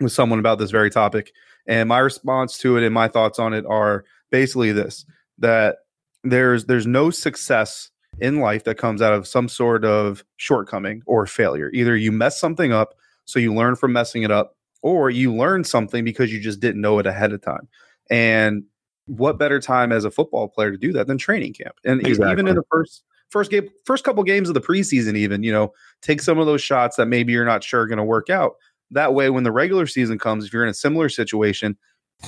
with 0.00 0.12
someone 0.12 0.38
about 0.38 0.58
this 0.58 0.70
very 0.70 0.90
topic, 0.90 1.32
and 1.66 1.88
my 1.88 1.98
response 1.98 2.58
to 2.58 2.76
it 2.76 2.84
and 2.84 2.94
my 2.94 3.08
thoughts 3.08 3.38
on 3.38 3.52
it 3.52 3.66
are 3.66 4.04
basically 4.30 4.72
this: 4.72 5.04
that 5.38 5.76
there's 6.24 6.64
there's 6.64 6.86
no 6.86 7.10
success 7.10 7.90
in 8.20 8.40
life 8.40 8.64
that 8.64 8.76
comes 8.76 9.02
out 9.02 9.12
of 9.12 9.26
some 9.26 9.48
sort 9.48 9.84
of 9.84 10.24
shortcoming 10.36 11.02
or 11.06 11.26
failure. 11.26 11.70
Either 11.72 11.96
you 11.96 12.10
mess 12.10 12.40
something 12.40 12.72
up, 12.72 12.94
so 13.26 13.38
you 13.38 13.54
learn 13.54 13.76
from 13.76 13.92
messing 13.92 14.22
it 14.22 14.30
up, 14.30 14.56
or 14.80 15.10
you 15.10 15.34
learn 15.34 15.62
something 15.62 16.04
because 16.04 16.32
you 16.32 16.40
just 16.40 16.60
didn't 16.60 16.80
know 16.80 16.98
it 16.98 17.06
ahead 17.06 17.32
of 17.32 17.42
time. 17.42 17.68
And 18.10 18.64
what 19.06 19.38
better 19.38 19.60
time 19.60 19.92
as 19.92 20.04
a 20.04 20.10
football 20.10 20.48
player 20.48 20.70
to 20.70 20.78
do 20.78 20.92
that 20.92 21.06
than 21.06 21.18
training 21.18 21.54
camp? 21.54 21.76
And 21.84 22.06
exactly. 22.06 22.32
even 22.32 22.48
in 22.48 22.56
the 22.56 22.64
first 22.70 23.04
first 23.30 23.50
game, 23.50 23.68
first 23.84 24.04
couple 24.04 24.22
games 24.22 24.48
of 24.48 24.54
the 24.54 24.60
preseason, 24.60 25.16
even 25.16 25.42
you 25.42 25.52
know, 25.52 25.72
take 26.02 26.20
some 26.20 26.38
of 26.38 26.46
those 26.46 26.62
shots 26.62 26.96
that 26.96 27.06
maybe 27.06 27.32
you're 27.32 27.44
not 27.44 27.64
sure 27.64 27.82
are 27.82 27.86
going 27.86 27.98
to 27.98 28.04
work 28.04 28.30
out. 28.30 28.56
That 28.90 29.14
way, 29.14 29.30
when 29.30 29.44
the 29.44 29.52
regular 29.52 29.86
season 29.86 30.18
comes, 30.18 30.44
if 30.44 30.52
you're 30.52 30.64
in 30.64 30.68
a 30.68 30.74
similar 30.74 31.08
situation, 31.08 31.76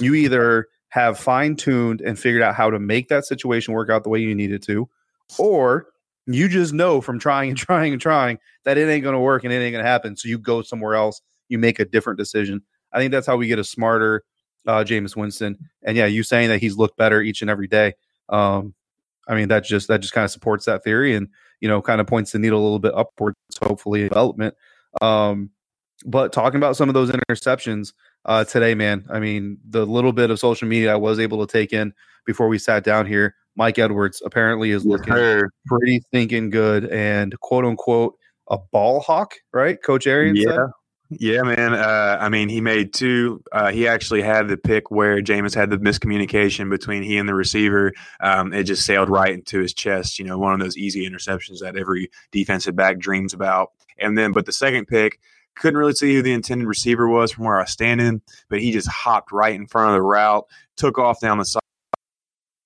you 0.01 0.15
either 0.15 0.69
have 0.89 1.19
fine 1.19 1.57
tuned 1.57 2.01
and 2.01 2.19
figured 2.19 2.43
out 2.43 2.55
how 2.55 2.71
to 2.71 2.79
make 2.79 3.09
that 3.09 3.25
situation 3.25 3.75
work 3.75 3.91
out 3.91 4.03
the 4.03 4.09
way 4.09 4.19
you 4.19 4.35
need 4.35 4.53
it 4.53 4.63
to, 4.63 4.89
or 5.39 5.89
you 6.27 6.49
just 6.49 6.73
know 6.73 7.01
from 7.01 7.19
trying 7.19 7.51
and 7.51 7.59
trying 7.59 7.93
and 7.93 8.01
trying 8.01 8.39
that 8.65 8.79
it 8.79 8.89
ain't 8.89 9.03
going 9.03 9.15
to 9.15 9.21
work 9.21 9.45
and 9.45 9.53
it 9.53 9.57
ain't 9.57 9.73
going 9.73 9.85
to 9.85 9.91
happen. 9.91 10.17
So 10.17 10.29
you 10.29 10.39
go 10.39 10.63
somewhere 10.63 10.95
else, 10.95 11.21
you 11.49 11.59
make 11.59 11.79
a 11.79 11.85
different 11.85 12.19
decision. 12.19 12.63
I 12.93 12.99
think 12.99 13.11
that's 13.11 13.27
how 13.27 13.37
we 13.37 13.47
get 13.47 13.59
a 13.59 13.65
smarter, 13.65 14.25
uh, 14.67 14.85
Jameis 14.85 15.17
Winston. 15.17 15.59
And 15.83 15.97
yeah, 15.97 16.07
you 16.07 16.23
saying 16.23 16.49
that 16.49 16.61
he's 16.61 16.77
looked 16.77 16.97
better 16.97 17.21
each 17.21 17.43
and 17.43 17.51
every 17.51 17.67
day. 17.67 17.95
Um, 18.29 18.75
I 19.29 19.35
mean, 19.35 19.49
that 19.49 19.65
just 19.65 19.89
that 19.89 20.01
just 20.01 20.13
kind 20.13 20.25
of 20.25 20.31
supports 20.31 20.67
that 20.67 20.85
theory, 20.85 21.15
and 21.15 21.29
you 21.61 21.69
know, 21.69 21.81
kind 21.81 22.01
of 22.01 22.07
points 22.07 22.33
the 22.33 22.39
needle 22.39 22.61
a 22.61 22.63
little 22.63 22.79
bit 22.79 22.95
upwards, 22.95 23.37
hopefully, 23.63 24.09
development. 24.09 24.55
Um, 25.01 25.51
but 26.05 26.33
talking 26.33 26.59
about 26.59 26.77
some 26.77 26.89
of 26.89 26.95
those 26.95 27.11
interceptions 27.11 27.95
uh, 28.27 28.45
today, 28.45 28.75
man. 28.75 29.07
I 29.11 29.21
mean, 29.21 29.59
the 29.69 29.87
little 29.87 30.13
bit 30.13 30.31
of 30.31 30.39
social 30.39 30.69
media 30.69 30.93
I 30.93 30.97
was 30.97 31.19
able 31.19 31.47
to 31.47 31.51
take 31.51 31.73
in 31.73 31.93
before 32.27 32.49
we 32.49 32.59
sat 32.59 32.85
down 32.85 33.07
here, 33.07 33.35
Mike 33.57 33.79
Edwards 33.79 34.23
apparently 34.25 34.71
is 34.71 34.85
looking 34.85 35.15
pretty 35.67 36.03
thinking 36.11 36.51
good 36.51 36.87
and 36.87 37.39
quote 37.41 37.65
unquote 37.65 38.17
a 38.49 38.59
ball 38.59 39.01
hawk, 39.01 39.35
right? 39.53 39.83
Coach 39.83 40.07
Arians 40.07 40.41
yeah. 40.41 40.51
said. 40.51 40.67
Yeah, 41.21 41.43
man. 41.43 41.75
Uh, 41.75 42.19
I 42.21 42.29
mean, 42.29 42.49
he 42.49 42.61
made 42.61 42.93
two. 42.93 43.43
Uh, 43.53 43.71
he 43.71 43.87
actually 43.87 44.23
had 44.23 44.49
the 44.49 44.57
pick 44.57 44.91
where 44.91 45.21
Jameis 45.21 45.55
had 45.55 45.71
the 45.71 45.79
miscommunication 45.79 46.71
between 46.71 47.03
he 47.03 47.17
and 47.19 47.29
the 47.29 47.35
receiver. 47.35 47.93
Um, 48.21 48.53
it 48.53 48.65
just 48.65 48.85
sailed 48.85 49.09
right 49.09 49.33
into 49.33 49.61
his 49.61 49.75
chest. 49.75 50.19
You 50.19 50.25
know, 50.25 50.39
one 50.39 50.55
of 50.55 50.61
those 50.61 50.77
easy 50.77 51.09
interceptions 51.09 51.61
that 51.61 51.77
every 51.77 52.11
defensive 52.31 52.77
back 52.77 52.99
dreams 52.99 53.35
about. 53.35 53.73
And 53.99 54.17
then, 54.17 54.33
but 54.33 54.47
the 54.47 54.53
second 54.53 54.87
pick, 54.87 55.21
couldn't 55.57 55.79
really 55.79 55.93
see 55.93 56.15
who 56.15 56.23
the 56.23 56.33
intended 56.33 56.67
receiver 56.67 57.09
was 57.09 57.33
from 57.33 57.45
where 57.45 57.57
I 57.57 57.63
was 57.63 57.71
standing, 57.71 58.21
but 58.49 58.61
he 58.61 58.73
just 58.73 58.89
hopped 58.89 59.31
right 59.33 59.55
in 59.55 59.67
front 59.67 59.91
of 59.91 59.95
the 59.95 60.03
route, 60.03 60.47
took 60.77 60.99
off 60.99 61.21
down 61.21 61.39
the 61.39 61.45
side 61.45 61.61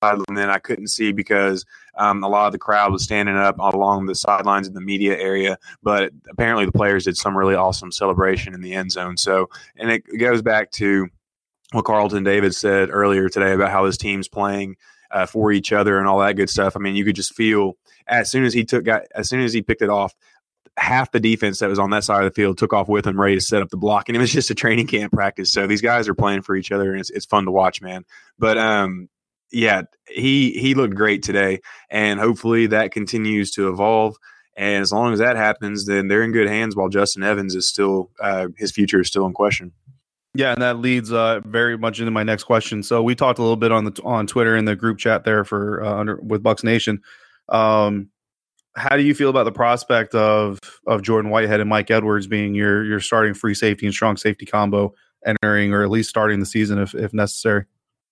and 0.03 0.37
then 0.37 0.51
I 0.51 0.59
couldn't 0.59 0.89
see 0.89 1.13
because 1.13 1.65
um, 1.97 2.23
a 2.23 2.29
lot 2.29 2.47
of 2.47 2.53
the 2.53 2.59
crowd 2.59 2.93
was 2.93 3.03
standing 3.03 3.37
up 3.37 3.59
along 3.59 4.07
the 4.07 4.15
sidelines 4.15 4.69
in 4.69 4.75
the 4.75 4.81
media 4.81 5.17
area. 5.19 5.59
But 5.83 6.13
apparently, 6.31 6.67
the 6.67 6.73
players 6.73 7.05
did 7.05 7.17
some 7.17 7.37
really 7.37 7.55
awesome 7.55 7.93
celebration 7.93 8.55
in 8.55 8.61
the 8.61 8.75
end 8.75 8.93
zone. 8.93 9.17
So, 9.17 9.49
and 9.77 9.91
it 9.91 10.05
goes 10.19 10.43
back 10.43 10.71
to 10.73 11.09
what 11.73 11.85
Carlton 11.85 12.25
Davis 12.25 12.59
said 12.59 12.91
earlier 12.91 13.29
today 13.29 13.53
about 13.53 13.71
how 13.71 13.85
his 13.85 13.99
team's 13.99 14.29
playing 14.29 14.77
uh, 15.11 15.27
for 15.27 15.53
each 15.53 15.73
other 15.73 15.99
and 15.99 16.07
all 16.07 16.19
that 16.21 16.37
good 16.37 16.51
stuff. 16.51 16.77
I 16.77 16.81
mean, 16.81 16.97
you 16.97 17.05
could 17.05 17.17
just 17.17 17.35
feel 17.35 17.77
as 18.07 18.31
soon 18.31 18.45
as 18.45 18.55
he 18.55 18.65
took, 18.65 18.85
got, 18.85 19.03
as 19.15 19.29
soon 19.29 19.41
as 19.41 19.53
he 19.53 19.63
picked 19.63 19.83
it 19.83 19.91
off, 19.91 20.15
half 20.79 21.11
the 21.11 21.21
defense 21.21 21.59
that 21.59 21.69
was 21.69 21.79
on 21.79 21.91
that 21.91 22.05
side 22.05 22.25
of 22.25 22.31
the 22.31 22.35
field 22.35 22.57
took 22.57 22.73
off 22.73 22.89
with 22.89 23.07
him, 23.07 23.21
ready 23.21 23.35
to 23.35 23.41
set 23.41 23.63
up 23.63 23.69
the 23.69 23.77
block, 23.77 24.09
and 24.09 24.17
it 24.17 24.21
was 24.21 24.33
just 24.33 24.51
a 24.51 24.55
training 24.55 24.87
camp 24.87 25.13
practice. 25.13 25.53
So 25.53 25.67
these 25.67 25.81
guys 25.81 26.09
are 26.09 26.15
playing 26.15 26.43
for 26.43 26.55
each 26.55 26.71
other, 26.73 26.93
and 26.93 27.01
it's, 27.01 27.11
it's 27.11 27.27
fun 27.27 27.45
to 27.47 27.51
watch, 27.51 27.83
man. 27.83 28.05
But 28.39 28.59
um, 28.59 29.09
yeah, 29.51 29.83
he 30.09 30.53
he 30.53 30.75
looked 30.75 30.95
great 30.95 31.23
today, 31.23 31.61
and 31.91 32.21
hopefully 32.21 32.67
that 32.69 32.93
continues 32.93 33.51
to 33.53 33.69
evolve. 33.69 34.17
And 34.57 34.83
as 34.83 34.91
long 34.91 35.13
as 35.13 35.21
that 35.21 35.37
happens, 35.37 35.87
then 35.87 36.09
they're 36.09 36.25
in 36.25 36.33
good 36.33 36.49
hands. 36.49 36.75
While 36.75 36.89
Justin 36.89 37.23
Evans 37.23 37.55
is 37.55 37.69
still 37.69 38.11
uh, 38.21 38.49
his 38.57 38.73
future 38.73 39.01
is 39.01 39.09
still 39.09 39.27
in 39.27 39.33
question. 39.33 39.73
Yeah, 40.35 40.53
and 40.53 40.63
that 40.63 40.79
leads 40.79 41.11
uh, 41.13 41.41
very 41.45 41.79
much 41.79 42.01
into 42.01 42.11
my 42.11 42.23
next 42.23 42.45
question. 42.45 42.83
So 42.83 43.03
we 43.03 43.15
talked 43.15 43.39
a 43.39 43.43
little 43.43 43.57
bit 43.57 43.73
on 43.73 43.85
the 43.85 44.01
on 44.05 44.27
Twitter 44.27 44.57
in 44.57 44.67
the 44.67 44.77
group 44.77 44.99
chat 44.99 45.25
there 45.25 45.45
for 45.45 45.83
uh, 45.83 45.95
under 45.95 46.17
with 46.17 46.43
Bucs 46.43 46.63
Nation. 46.63 47.01
Um, 47.49 48.11
how 48.77 48.97
do 48.97 49.03
you 49.03 49.15
feel 49.15 49.31
about 49.31 49.45
the 49.45 49.53
prospect 49.53 50.15
of 50.15 50.59
of 50.87 51.03
Jordan 51.03 51.31
Whitehead 51.31 51.61
and 51.61 51.69
Mike 51.69 51.91
Edwards 51.91 52.27
being 52.27 52.55
your 52.55 52.85
your 52.85 53.01
starting 53.01 53.35
free 53.35 53.55
safety 53.55 53.87
and 53.87 53.95
strong 53.95 54.17
safety 54.17 54.47
combo 54.47 54.95
entering 55.27 55.73
or 55.73 55.83
at 55.83 55.91
least 55.91 56.09
starting 56.09 56.41
the 56.41 56.47
season 56.47 56.79
if 56.79 56.95
if 56.95 57.13
necessary? 57.15 57.65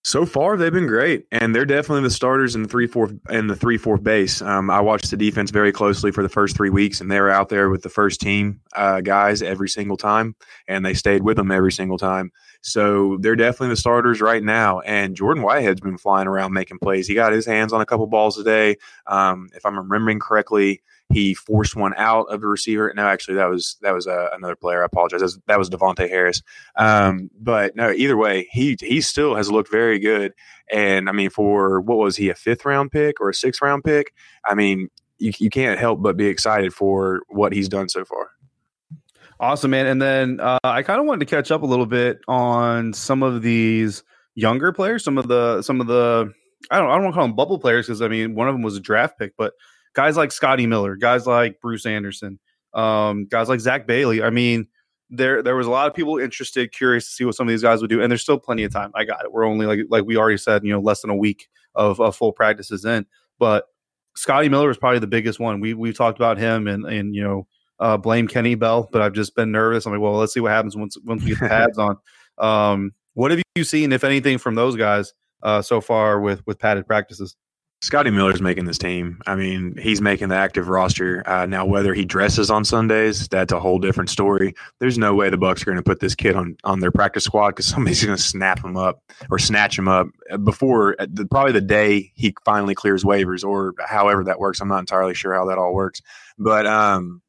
So 0.06 0.24
far, 0.24 0.56
they've 0.56 0.72
been 0.72 0.86
great, 0.86 1.26
and 1.32 1.52
they're 1.52 1.64
definitely 1.64 2.04
the 2.04 2.10
starters 2.10 2.54
in 2.54 2.62
the 2.62 2.68
three 2.68 2.86
fourth 2.86 3.12
in 3.28 3.48
the 3.48 3.56
three 3.56 3.76
fourth 3.76 4.04
base. 4.04 4.40
Um, 4.40 4.70
I 4.70 4.78
watched 4.78 5.10
the 5.10 5.16
defense 5.16 5.50
very 5.50 5.72
closely 5.72 6.12
for 6.12 6.22
the 6.22 6.28
first 6.28 6.56
three 6.56 6.70
weeks, 6.70 7.00
and 7.00 7.10
they 7.10 7.20
were 7.20 7.28
out 7.28 7.48
there 7.48 7.70
with 7.70 7.82
the 7.82 7.88
first 7.88 8.20
team 8.20 8.60
uh, 8.76 9.00
guys 9.00 9.42
every 9.42 9.68
single 9.68 9.96
time, 9.96 10.36
and 10.68 10.86
they 10.86 10.94
stayed 10.94 11.24
with 11.24 11.36
them 11.36 11.50
every 11.50 11.72
single 11.72 11.98
time. 11.98 12.30
So 12.60 13.16
they're 13.20 13.34
definitely 13.34 13.70
the 13.70 13.78
starters 13.78 14.20
right 14.20 14.44
now. 14.44 14.78
And 14.82 15.16
Jordan 15.16 15.42
Whitehead's 15.42 15.80
been 15.80 15.98
flying 15.98 16.28
around 16.28 16.52
making 16.52 16.78
plays. 16.78 17.08
He 17.08 17.14
got 17.14 17.32
his 17.32 17.44
hands 17.44 17.72
on 17.72 17.80
a 17.80 17.86
couple 17.86 18.06
balls 18.06 18.36
today. 18.36 18.76
Um, 19.08 19.48
if 19.56 19.66
I'm 19.66 19.76
remembering 19.76 20.20
correctly, 20.20 20.84
he 21.12 21.34
forced 21.34 21.76
one 21.76 21.94
out 21.96 22.24
of 22.24 22.40
the 22.40 22.48
receiver. 22.48 22.92
No, 22.94 23.06
actually, 23.06 23.36
that 23.36 23.48
was 23.48 23.76
that 23.82 23.94
was 23.94 24.06
uh, 24.06 24.28
another 24.32 24.56
player. 24.56 24.82
I 24.82 24.86
apologize. 24.86 25.20
That 25.20 25.26
was, 25.26 25.38
that 25.46 25.58
was 25.58 25.70
Devonte 25.70 26.08
Harris. 26.08 26.42
Um, 26.76 27.30
but 27.38 27.76
no, 27.76 27.92
either 27.92 28.16
way, 28.16 28.48
he 28.50 28.76
he 28.80 29.00
still 29.00 29.34
has 29.36 29.50
looked 29.50 29.70
very 29.70 29.98
good. 29.98 30.32
And 30.70 31.08
I 31.08 31.12
mean, 31.12 31.30
for 31.30 31.80
what 31.80 31.98
was 31.98 32.16
he 32.16 32.28
a 32.28 32.34
fifth 32.34 32.64
round 32.64 32.90
pick 32.90 33.20
or 33.20 33.30
a 33.30 33.34
sixth 33.34 33.62
round 33.62 33.84
pick? 33.84 34.12
I 34.44 34.54
mean, 34.54 34.88
you, 35.18 35.32
you 35.38 35.50
can't 35.50 35.78
help 35.78 36.02
but 36.02 36.16
be 36.16 36.26
excited 36.26 36.74
for 36.74 37.22
what 37.28 37.52
he's 37.52 37.68
done 37.68 37.88
so 37.88 38.04
far. 38.04 38.30
Awesome, 39.38 39.70
man. 39.70 39.86
And 39.86 40.00
then 40.00 40.40
uh, 40.40 40.58
I 40.64 40.82
kind 40.82 40.98
of 40.98 41.06
wanted 41.06 41.20
to 41.20 41.34
catch 41.34 41.50
up 41.50 41.62
a 41.62 41.66
little 41.66 41.86
bit 41.86 42.20
on 42.26 42.94
some 42.94 43.22
of 43.22 43.42
these 43.42 44.02
younger 44.34 44.72
players, 44.72 45.04
some 45.04 45.18
of 45.18 45.28
the 45.28 45.62
some 45.62 45.80
of 45.80 45.86
the 45.86 46.32
I 46.70 46.78
don't 46.78 46.88
I 46.88 46.94
don't 46.94 47.04
want 47.04 47.14
to 47.14 47.18
call 47.18 47.26
them 47.28 47.36
bubble 47.36 47.58
players 47.58 47.86
because 47.86 48.02
I 48.02 48.08
mean 48.08 48.34
one 48.34 48.48
of 48.48 48.54
them 48.54 48.62
was 48.62 48.76
a 48.76 48.80
draft 48.80 49.18
pick, 49.18 49.34
but 49.36 49.52
guys 49.96 50.16
like 50.16 50.30
Scotty 50.30 50.66
Miller, 50.66 50.94
guys 50.94 51.26
like 51.26 51.58
Bruce 51.60 51.86
Anderson, 51.86 52.38
um, 52.74 53.24
guys 53.24 53.48
like 53.48 53.60
Zach 53.60 53.86
Bailey. 53.86 54.22
I 54.22 54.30
mean, 54.30 54.68
there 55.08 55.42
there 55.42 55.56
was 55.56 55.66
a 55.66 55.70
lot 55.70 55.88
of 55.88 55.94
people 55.94 56.18
interested, 56.18 56.70
curious 56.70 57.06
to 57.06 57.10
see 57.10 57.24
what 57.24 57.34
some 57.34 57.48
of 57.48 57.50
these 57.50 57.62
guys 57.62 57.80
would 57.80 57.90
do, 57.90 58.02
and 58.02 58.10
there's 58.10 58.22
still 58.22 58.38
plenty 58.38 58.62
of 58.62 58.72
time. 58.72 58.92
I 58.94 59.04
got 59.04 59.24
it. 59.24 59.32
We're 59.32 59.46
only 59.46 59.66
like 59.66 59.80
like 59.88 60.04
we 60.04 60.16
already 60.16 60.36
said, 60.36 60.62
you 60.64 60.70
know, 60.70 60.80
less 60.80 61.00
than 61.00 61.10
a 61.10 61.16
week 61.16 61.48
of, 61.74 61.98
of 62.00 62.14
full 62.14 62.32
practices 62.32 62.84
in, 62.84 63.06
but 63.38 63.64
Scotty 64.14 64.48
Miller 64.48 64.70
is 64.70 64.78
probably 64.78 64.98
the 64.98 65.06
biggest 65.06 65.40
one. 65.40 65.60
We 65.60 65.74
we 65.74 65.92
talked 65.92 66.18
about 66.18 66.38
him 66.38 66.68
and 66.68 66.84
and 66.84 67.14
you 67.14 67.24
know 67.24 67.46
uh, 67.80 67.96
blame 67.96 68.28
Kenny 68.28 68.54
Bell, 68.54 68.88
but 68.92 69.02
I've 69.02 69.14
just 69.14 69.34
been 69.34 69.50
nervous. 69.50 69.86
I'm 69.86 69.92
like, 69.92 70.00
well, 70.00 70.14
let's 70.14 70.34
see 70.34 70.40
what 70.40 70.52
happens 70.52 70.76
once 70.76 70.96
once 71.04 71.22
we 71.22 71.30
get 71.30 71.40
the 71.40 71.48
pads 71.48 71.78
on. 71.78 71.96
Um, 72.38 72.92
what 73.14 73.30
have 73.30 73.40
you 73.54 73.64
seen, 73.64 73.92
if 73.92 74.04
anything, 74.04 74.36
from 74.36 74.56
those 74.56 74.76
guys 74.76 75.14
uh, 75.42 75.62
so 75.62 75.80
far 75.80 76.20
with 76.20 76.46
with 76.46 76.58
padded 76.58 76.86
practices? 76.86 77.34
Scotty 77.82 78.10
Miller's 78.10 78.40
making 78.40 78.64
this 78.64 78.78
team. 78.78 79.20
I 79.26 79.36
mean, 79.36 79.76
he's 79.76 80.00
making 80.00 80.28
the 80.28 80.34
active 80.34 80.68
roster. 80.68 81.22
Uh, 81.28 81.44
now, 81.44 81.66
whether 81.66 81.92
he 81.92 82.06
dresses 82.06 82.50
on 82.50 82.64
Sundays, 82.64 83.28
that's 83.28 83.52
a 83.52 83.60
whole 83.60 83.78
different 83.78 84.08
story. 84.08 84.54
There's 84.80 84.96
no 84.96 85.14
way 85.14 85.28
the 85.28 85.36
Bucs 85.36 85.62
are 85.62 85.66
going 85.66 85.76
to 85.76 85.82
put 85.82 86.00
this 86.00 86.14
kid 86.14 86.36
on 86.36 86.56
on 86.64 86.80
their 86.80 86.90
practice 86.90 87.24
squad 87.24 87.50
because 87.50 87.66
somebody's 87.66 88.02
going 88.02 88.16
to 88.16 88.22
snap 88.22 88.64
him 88.64 88.76
up 88.76 89.02
or 89.30 89.38
snatch 89.38 89.78
him 89.78 89.88
up 89.88 90.08
before 90.42 90.96
the, 90.98 91.26
probably 91.26 91.52
the 91.52 91.60
day 91.60 92.10
he 92.14 92.34
finally 92.44 92.74
clears 92.74 93.04
waivers 93.04 93.44
or 93.44 93.74
however 93.86 94.24
that 94.24 94.40
works. 94.40 94.60
I'm 94.60 94.68
not 94.68 94.80
entirely 94.80 95.14
sure 95.14 95.34
how 95.34 95.44
that 95.46 95.58
all 95.58 95.74
works, 95.74 96.00
but 96.38 96.66
um, 96.66 97.20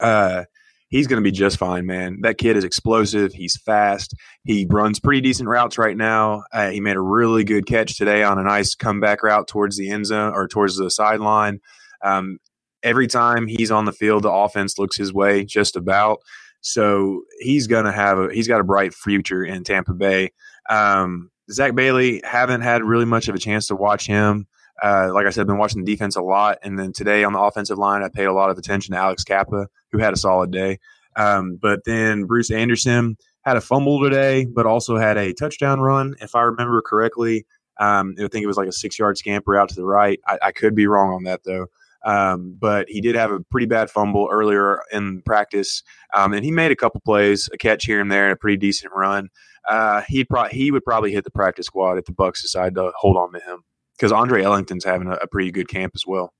uh, 0.00 0.44
he's 0.92 1.06
going 1.06 1.20
to 1.20 1.24
be 1.28 1.32
just 1.32 1.56
fine, 1.56 1.86
man. 1.86 2.18
That 2.20 2.38
kid 2.38 2.56
is 2.56 2.64
explosive. 2.64 3.32
He's 3.32 3.56
fast. 3.56 4.14
He 4.44 4.66
runs 4.70 5.00
pretty 5.00 5.22
decent 5.22 5.48
routes 5.48 5.78
right 5.78 5.96
now. 5.96 6.44
Uh, 6.52 6.68
he 6.68 6.80
made 6.80 6.96
a 6.96 7.00
really 7.00 7.42
good 7.42 7.66
catch 7.66 7.96
today 7.96 8.22
on 8.22 8.38
a 8.38 8.44
nice 8.44 8.74
comeback 8.76 9.22
route 9.22 9.48
towards 9.48 9.76
the 9.76 9.90
end 9.90 10.06
zone 10.06 10.32
or 10.34 10.46
towards 10.46 10.76
the 10.76 10.90
sideline. 10.90 11.60
Um, 12.04 12.38
every 12.82 13.06
time 13.06 13.46
he's 13.48 13.70
on 13.70 13.86
the 13.86 13.92
field, 13.92 14.24
the 14.24 14.30
offense 14.30 14.78
looks 14.78 14.96
his 14.96 15.12
way 15.12 15.44
just 15.44 15.76
about. 15.76 16.18
So 16.60 17.22
he's 17.40 17.66
going 17.66 17.86
to 17.86 17.92
have 17.92 18.18
a 18.18 18.32
he's 18.32 18.46
got 18.46 18.60
a 18.60 18.64
bright 18.64 18.94
future 18.94 19.42
in 19.42 19.64
Tampa 19.64 19.94
Bay. 19.94 20.30
Um, 20.68 21.30
Zach 21.50 21.74
Bailey 21.74 22.20
haven't 22.22 22.60
had 22.60 22.84
really 22.84 23.04
much 23.06 23.28
of 23.28 23.34
a 23.34 23.38
chance 23.38 23.66
to 23.68 23.74
watch 23.74 24.06
him. 24.06 24.46
Uh, 24.82 25.10
like 25.12 25.26
I 25.26 25.30
said, 25.30 25.42
I've 25.42 25.46
been 25.46 25.58
watching 25.58 25.84
the 25.84 25.90
defense 25.90 26.16
a 26.16 26.22
lot, 26.22 26.58
and 26.62 26.78
then 26.78 26.92
today 26.92 27.24
on 27.24 27.32
the 27.32 27.40
offensive 27.40 27.78
line, 27.78 28.02
I 28.02 28.08
paid 28.08 28.24
a 28.24 28.32
lot 28.32 28.50
of 28.50 28.58
attention 28.58 28.94
to 28.94 29.00
Alex 29.00 29.22
Cappa, 29.22 29.68
who 29.92 29.98
had 29.98 30.12
a 30.12 30.16
solid 30.16 30.50
day. 30.50 30.78
Um, 31.16 31.58
but 31.60 31.84
then 31.84 32.24
Bruce 32.24 32.50
Anderson 32.50 33.16
had 33.42 33.56
a 33.56 33.60
fumble 33.60 34.02
today, 34.02 34.46
but 34.46 34.66
also 34.66 34.96
had 34.96 35.18
a 35.18 35.32
touchdown 35.34 35.80
run, 35.80 36.14
if 36.20 36.34
I 36.34 36.42
remember 36.42 36.82
correctly. 36.82 37.46
Um, 37.78 38.14
I 38.18 38.28
think 38.28 38.44
it 38.44 38.46
was 38.46 38.56
like 38.56 38.68
a 38.68 38.72
six 38.72 38.98
yard 38.98 39.18
scamper 39.18 39.56
out 39.56 39.68
to 39.70 39.74
the 39.74 39.84
right. 39.84 40.20
I, 40.26 40.38
I 40.42 40.52
could 40.52 40.74
be 40.74 40.86
wrong 40.86 41.12
on 41.12 41.24
that 41.24 41.44
though. 41.44 41.66
Um, 42.04 42.56
but 42.58 42.88
he 42.88 43.00
did 43.00 43.14
have 43.14 43.30
a 43.30 43.40
pretty 43.40 43.66
bad 43.66 43.90
fumble 43.90 44.28
earlier 44.30 44.80
in 44.92 45.22
practice, 45.22 45.84
um, 46.14 46.32
and 46.32 46.44
he 46.44 46.50
made 46.50 46.72
a 46.72 46.76
couple 46.76 47.00
plays, 47.00 47.48
a 47.52 47.56
catch 47.56 47.84
here 47.84 48.00
and 48.00 48.10
there, 48.10 48.24
and 48.24 48.32
a 48.32 48.36
pretty 48.36 48.56
decent 48.56 48.92
run. 48.92 49.28
Uh, 49.68 50.02
he'd 50.08 50.28
pro- 50.28 50.48
he 50.48 50.72
would 50.72 50.84
probably 50.84 51.12
hit 51.12 51.22
the 51.22 51.30
practice 51.30 51.66
squad 51.66 51.98
if 51.98 52.04
the 52.06 52.12
Bucs 52.12 52.42
decide 52.42 52.74
to 52.74 52.90
hold 52.96 53.16
on 53.16 53.32
to 53.32 53.38
him 53.38 53.62
because 53.96 54.10
Andre 54.10 54.42
Ellington's 54.42 54.84
having 54.84 55.06
a, 55.06 55.12
a, 55.12 55.28
pretty 55.28 55.52
good 55.52 55.68
camp 55.68 55.92
as 55.94 56.04
well. 56.04 56.32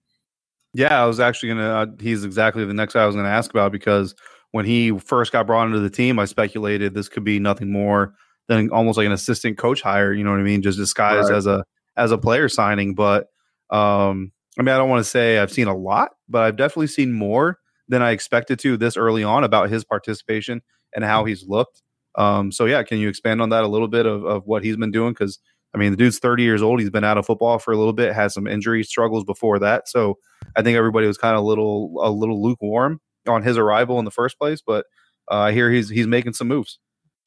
Yeah, 0.74 1.02
I 1.02 1.06
was 1.06 1.20
actually 1.20 1.50
gonna. 1.50 1.68
Uh, 1.68 1.86
he's 2.00 2.24
exactly 2.24 2.64
the 2.64 2.74
next 2.74 2.94
guy 2.94 3.02
I 3.02 3.06
was 3.06 3.16
gonna 3.16 3.28
ask 3.28 3.50
about 3.50 3.72
because 3.72 4.14
when 4.52 4.64
he 4.64 4.96
first 4.98 5.32
got 5.32 5.46
brought 5.46 5.66
into 5.66 5.80
the 5.80 5.90
team, 5.90 6.18
I 6.18 6.24
speculated 6.24 6.94
this 6.94 7.08
could 7.08 7.24
be 7.24 7.38
nothing 7.38 7.70
more 7.70 8.14
than 8.48 8.70
almost 8.70 8.96
like 8.96 9.06
an 9.06 9.12
assistant 9.12 9.58
coach 9.58 9.82
hire. 9.82 10.12
You 10.12 10.24
know 10.24 10.30
what 10.30 10.40
I 10.40 10.44
mean? 10.44 10.62
Just 10.62 10.78
disguised 10.78 11.30
right. 11.30 11.36
as 11.36 11.46
a 11.46 11.64
as 11.96 12.10
a 12.10 12.18
player 12.18 12.48
signing. 12.48 12.94
But 12.94 13.26
um, 13.70 14.32
I 14.58 14.62
mean, 14.62 14.74
I 14.74 14.78
don't 14.78 14.88
want 14.88 15.00
to 15.04 15.10
say 15.10 15.38
I've 15.38 15.52
seen 15.52 15.68
a 15.68 15.76
lot, 15.76 16.12
but 16.28 16.42
I've 16.42 16.56
definitely 16.56 16.86
seen 16.86 17.12
more 17.12 17.58
than 17.88 18.02
I 18.02 18.12
expected 18.12 18.58
to 18.60 18.76
this 18.76 18.96
early 18.96 19.24
on 19.24 19.44
about 19.44 19.68
his 19.70 19.84
participation 19.84 20.62
and 20.94 21.04
how 21.04 21.24
he's 21.24 21.46
looked. 21.46 21.82
Um, 22.16 22.52
so 22.52 22.66
yeah, 22.66 22.82
can 22.82 22.98
you 22.98 23.08
expand 23.08 23.40
on 23.40 23.50
that 23.50 23.64
a 23.64 23.68
little 23.68 23.88
bit 23.88 24.06
of, 24.06 24.24
of 24.24 24.46
what 24.46 24.62
he's 24.62 24.76
been 24.76 24.90
doing? 24.90 25.12
Because 25.12 25.38
I 25.74 25.78
mean, 25.78 25.90
the 25.90 25.96
dude's 25.96 26.18
30 26.18 26.42
years 26.42 26.62
old. 26.62 26.80
He's 26.80 26.90
been 26.90 27.04
out 27.04 27.16
of 27.16 27.26
football 27.26 27.58
for 27.58 27.72
a 27.72 27.76
little 27.76 27.94
bit, 27.94 28.14
had 28.14 28.32
some 28.32 28.46
injury 28.46 28.84
struggles 28.84 29.24
before 29.24 29.58
that. 29.60 29.88
So 29.88 30.18
I 30.56 30.62
think 30.62 30.76
everybody 30.76 31.06
was 31.06 31.18
kind 31.18 31.34
of 31.34 31.42
a 31.42 31.46
little 31.46 31.94
a 32.02 32.10
little 32.10 32.42
lukewarm 32.42 33.00
on 33.28 33.42
his 33.42 33.56
arrival 33.58 33.98
in 33.98 34.04
the 34.04 34.10
first 34.10 34.38
place, 34.38 34.62
but 34.66 34.86
uh, 35.30 35.36
I 35.36 35.52
hear 35.52 35.70
he's 35.70 35.88
he's 35.88 36.06
making 36.06 36.34
some 36.34 36.48
moves. 36.48 36.78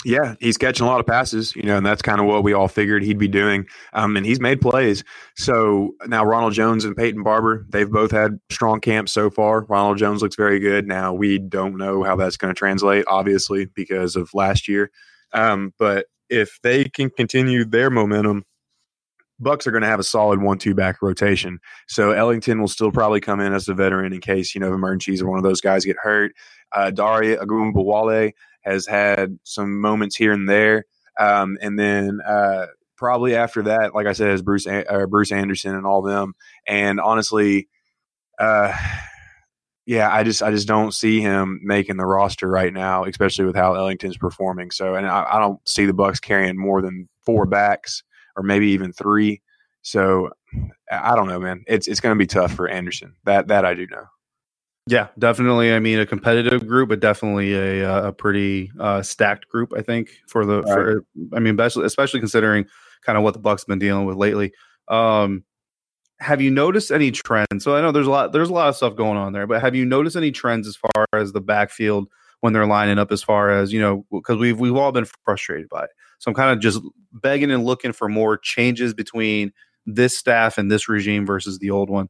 Yeah, 0.04 0.36
he's 0.40 0.58
catching 0.58 0.86
a 0.86 0.90
lot 0.90 1.00
of 1.00 1.08
passes, 1.08 1.56
you 1.56 1.64
know, 1.64 1.78
and 1.78 1.86
that's 1.86 2.04
kind 2.04 2.20
of 2.20 2.28
what 2.28 2.44
we 2.44 2.54
all 2.54 2.68
figured 2.68 3.02
he'd 3.02 3.18
be 3.18 3.28
doing. 3.28 3.66
Um, 3.94 4.16
and 4.16 4.24
he's 4.24 4.40
made 4.40 4.62
plays. 4.62 5.04
So 5.36 5.96
now 6.06 6.24
Ronald 6.24 6.54
Jones 6.54 6.86
and 6.86 6.96
Peyton 6.96 7.24
Barber, 7.24 7.66
they've 7.70 7.90
both 7.90 8.12
had 8.12 8.40
strong 8.52 8.82
camps 8.82 9.12
so 9.12 9.32
far. 9.32 9.66
Ronald 9.68 9.98
Jones 9.98 10.22
looks 10.22 10.36
very 10.36 10.60
good. 10.60 10.88
Now 10.88 11.12
we 11.12 11.40
don't 11.40 11.78
know 11.78 12.04
how 12.04 12.16
that's 12.16 12.38
going 12.38 12.54
to 12.54 12.58
translate, 12.58 13.06
obviously, 13.08 13.66
because 13.66 14.16
of 14.16 14.30
last 14.36 14.68
year. 14.68 14.92
Um, 15.34 15.74
but 15.80 16.06
if 16.30 16.60
they 16.62 16.84
can 16.84 17.10
continue 17.10 17.66
their 17.66 17.90
momentum, 17.90 18.44
Bucs 19.42 19.68
are 19.68 19.72
going 19.72 19.82
to 19.82 19.88
have 19.88 20.00
a 20.00 20.04
solid 20.04 20.42
one-two 20.42 20.74
back 20.74 21.02
rotation. 21.02 21.60
So 21.88 22.12
Ellington 22.12 22.60
will 22.62 22.68
still 22.68 22.92
probably 22.92 23.20
come 23.20 23.40
in 23.40 23.54
as 23.54 23.68
a 23.68 23.74
veteran 23.74 24.14
in 24.14 24.22
case 24.22 24.56
you 24.56 24.62
know 24.62 24.74
emergencies 24.74 25.22
or 25.22 25.30
one 25.30 25.38
of 25.38 25.44
those 25.44 25.62
guys 25.62 25.86
get 25.86 25.98
hurt. 26.02 26.34
Uh, 26.72 26.92
Dare 26.92 27.38
Ogunbowale 27.38 28.34
has 28.62 28.88
had 28.88 29.38
some 29.44 29.80
moments 29.80 30.16
here 30.16 30.32
and 30.32 30.50
there, 30.50 30.86
um, 31.20 31.58
and 31.62 31.78
then 31.78 32.20
uh, 32.26 32.68
probably 32.96 33.36
after 33.36 33.64
that, 33.64 33.94
like 33.94 34.08
I 34.08 34.14
said, 34.14 34.30
is 34.30 34.42
Bruce 34.42 34.68
uh, 34.68 35.06
Bruce 35.10 35.32
Anderson 35.32 35.76
and 35.76 35.86
all 35.86 36.02
them. 36.02 36.34
And 36.66 37.00
honestly, 37.00 37.68
uh, 38.40 38.74
yeah, 39.86 40.12
I 40.12 40.24
just 40.24 40.42
I 40.42 40.52
just 40.52 40.68
don't 40.68 40.94
see 40.94 41.22
him 41.22 41.60
making 41.64 41.98
the 41.98 42.06
roster 42.06 42.48
right 42.48 42.74
now, 42.74 43.04
especially 43.04 43.46
with 43.46 43.56
how 43.56 43.76
Ellington's 43.76 44.18
performing. 44.18 44.72
So, 44.72 44.96
and 44.96 45.06
I, 45.06 45.26
I 45.34 45.40
don't 45.40 45.60
see 45.68 45.86
the 45.86 45.94
Bucs 45.94 46.22
carrying 46.22 46.58
more 46.58 46.82
than 46.82 47.08
four 47.26 47.46
backs 47.46 48.04
or 48.36 48.44
maybe 48.44 48.68
even 48.68 48.94
three. 48.94 49.42
So 49.82 50.30
I 50.92 51.16
don't 51.16 51.28
know, 51.28 51.40
man. 51.40 51.64
It's 51.68 51.88
it's 51.88 52.00
going 52.00 52.16
to 52.16 52.20
be 52.20 52.28
tough 52.28 52.54
for 52.54 52.68
Anderson. 52.68 53.16
That 53.26 53.48
that 53.48 53.66
I 53.66 53.74
do 53.74 53.88
know. 53.88 54.06
Yeah, 54.88 55.08
definitely. 55.18 55.74
I 55.74 55.80
mean, 55.80 56.00
a 56.00 56.06
competitive 56.06 56.68
group, 56.68 56.90
but 56.90 57.00
definitely 57.00 57.54
a 57.54 57.90
uh, 57.90 58.08
a 58.10 58.14
pretty 58.14 58.72
uh, 58.80 59.02
stacked 59.02 59.48
group. 59.48 59.74
I 59.76 59.82
think 59.82 60.10
for 60.28 60.46
the 60.46 60.62
right. 60.62 60.74
for 60.74 61.06
I 61.34 61.40
mean, 61.40 61.60
especially 61.60 61.86
especially 61.86 62.20
considering 62.20 62.66
kind 63.04 63.18
of 63.18 63.24
what 63.24 63.34
the 63.34 63.40
Bucs 63.40 63.66
been 63.66 63.80
dealing 63.80 64.06
with 64.06 64.18
lately. 64.18 64.54
Um, 64.88 65.44
have 66.20 66.42
you 66.42 66.52
noticed 66.52 66.92
any 66.92 67.12
trends? 67.12 67.64
So 67.64 67.76
I 67.76 67.82
know 67.82 67.92
there's 67.92 68.08
a 68.08 68.12
lot 68.12 68.32
there's 68.32 68.50
a 68.50 68.54
lot 68.54 68.70
of 68.70 68.76
stuff 68.76 68.96
going 68.96 69.18
on 69.18 69.34
there, 69.34 69.48
but 69.48 69.62
have 69.62 69.76
you 69.76 69.86
noticed 69.86 70.16
any 70.16 70.32
trends 70.32 70.68
as 70.68 70.76
far 70.76 71.06
as 71.14 71.32
the 71.32 71.42
backfield 71.42 72.08
when 72.46 72.54
they're 72.54 72.66
lining 72.66 72.98
up? 73.00 73.12
As 73.12 73.24
far 73.24 73.50
as 73.50 73.74
you 73.74 73.82
know, 73.82 74.06
because 74.12 74.38
we've 74.38 74.60
we've 74.60 74.76
all 74.76 74.92
been 74.92 75.08
frustrated 75.26 75.68
by 75.68 75.84
it. 75.84 75.90
So 76.20 76.30
I'm 76.30 76.36
kind 76.36 76.52
of 76.52 76.60
just 76.60 76.82
begging 77.12 77.52
and 77.52 77.66
looking 77.66 77.92
for 77.92 78.08
more 78.08 78.38
changes 78.38 78.94
between 78.94 79.52
this 79.86 80.18
staff 80.18 80.58
and 80.58 80.72
this 80.72 80.88
regime 80.88 81.26
versus 81.26 81.60
the 81.60 81.72
old 81.72 81.90
one. 81.90 82.08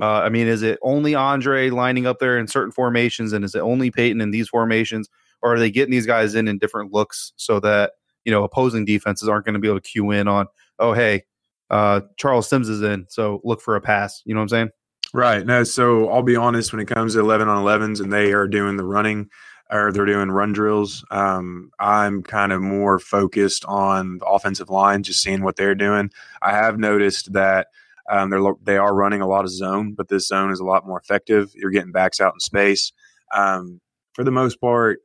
Uh, 0.00 0.20
I 0.20 0.28
mean, 0.28 0.46
is 0.46 0.62
it 0.62 0.78
only 0.82 1.14
Andre 1.14 1.70
lining 1.70 2.06
up 2.06 2.18
there 2.18 2.38
in 2.38 2.46
certain 2.46 2.72
formations, 2.72 3.32
and 3.32 3.44
is 3.44 3.54
it 3.54 3.60
only 3.60 3.90
Peyton 3.90 4.20
in 4.20 4.30
these 4.30 4.48
formations, 4.48 5.08
or 5.42 5.54
are 5.54 5.58
they 5.58 5.70
getting 5.70 5.90
these 5.90 6.06
guys 6.06 6.34
in 6.34 6.46
in 6.48 6.58
different 6.58 6.92
looks 6.92 7.32
so 7.36 7.58
that 7.60 7.92
you 8.24 8.32
know 8.32 8.44
opposing 8.44 8.84
defenses 8.84 9.28
aren't 9.28 9.44
going 9.44 9.54
to 9.54 9.60
be 9.60 9.68
able 9.68 9.80
to 9.80 9.88
cue 9.88 10.10
in 10.10 10.28
on, 10.28 10.46
oh 10.78 10.92
hey, 10.92 11.24
uh, 11.70 12.00
Charles 12.16 12.48
Sims 12.48 12.68
is 12.68 12.82
in, 12.82 13.06
so 13.08 13.40
look 13.44 13.60
for 13.60 13.76
a 13.76 13.80
pass. 13.80 14.22
You 14.24 14.34
know 14.34 14.40
what 14.40 14.44
I'm 14.44 14.48
saying? 14.48 14.70
Right. 15.14 15.44
No, 15.46 15.64
so 15.64 16.10
I'll 16.10 16.22
be 16.22 16.36
honest 16.36 16.72
when 16.72 16.80
it 16.80 16.86
comes 16.86 17.14
to 17.14 17.20
11 17.20 17.48
on 17.48 17.64
11s 17.64 18.00
and 18.00 18.12
they 18.12 18.32
are 18.32 18.46
doing 18.46 18.76
the 18.76 18.84
running 18.84 19.30
or 19.70 19.92
they're 19.92 20.06
doing 20.06 20.30
run 20.30 20.52
drills, 20.52 21.04
um, 21.10 21.70
I'm 21.78 22.22
kind 22.22 22.52
of 22.52 22.60
more 22.60 22.98
focused 22.98 23.64
on 23.66 24.18
the 24.18 24.26
offensive 24.26 24.70
line, 24.70 25.02
just 25.02 25.22
seeing 25.22 25.42
what 25.42 25.56
they're 25.56 25.74
doing. 25.74 26.10
I 26.42 26.52
have 26.52 26.78
noticed 26.78 27.32
that 27.32 27.68
um, 28.10 28.30
they're 28.30 28.40
they 28.62 28.76
are 28.78 28.94
running 28.94 29.20
a 29.20 29.28
lot 29.28 29.44
of 29.44 29.50
zone, 29.50 29.92
but 29.92 30.08
this 30.08 30.28
zone 30.28 30.50
is 30.50 30.60
a 30.60 30.64
lot 30.64 30.86
more 30.86 30.98
effective. 30.98 31.52
You're 31.54 31.70
getting 31.70 31.92
backs 31.92 32.20
out 32.20 32.34
in 32.34 32.40
space. 32.40 32.92
Um, 33.34 33.80
for 34.14 34.24
the 34.24 34.30
most 34.30 34.60
part, 34.60 35.00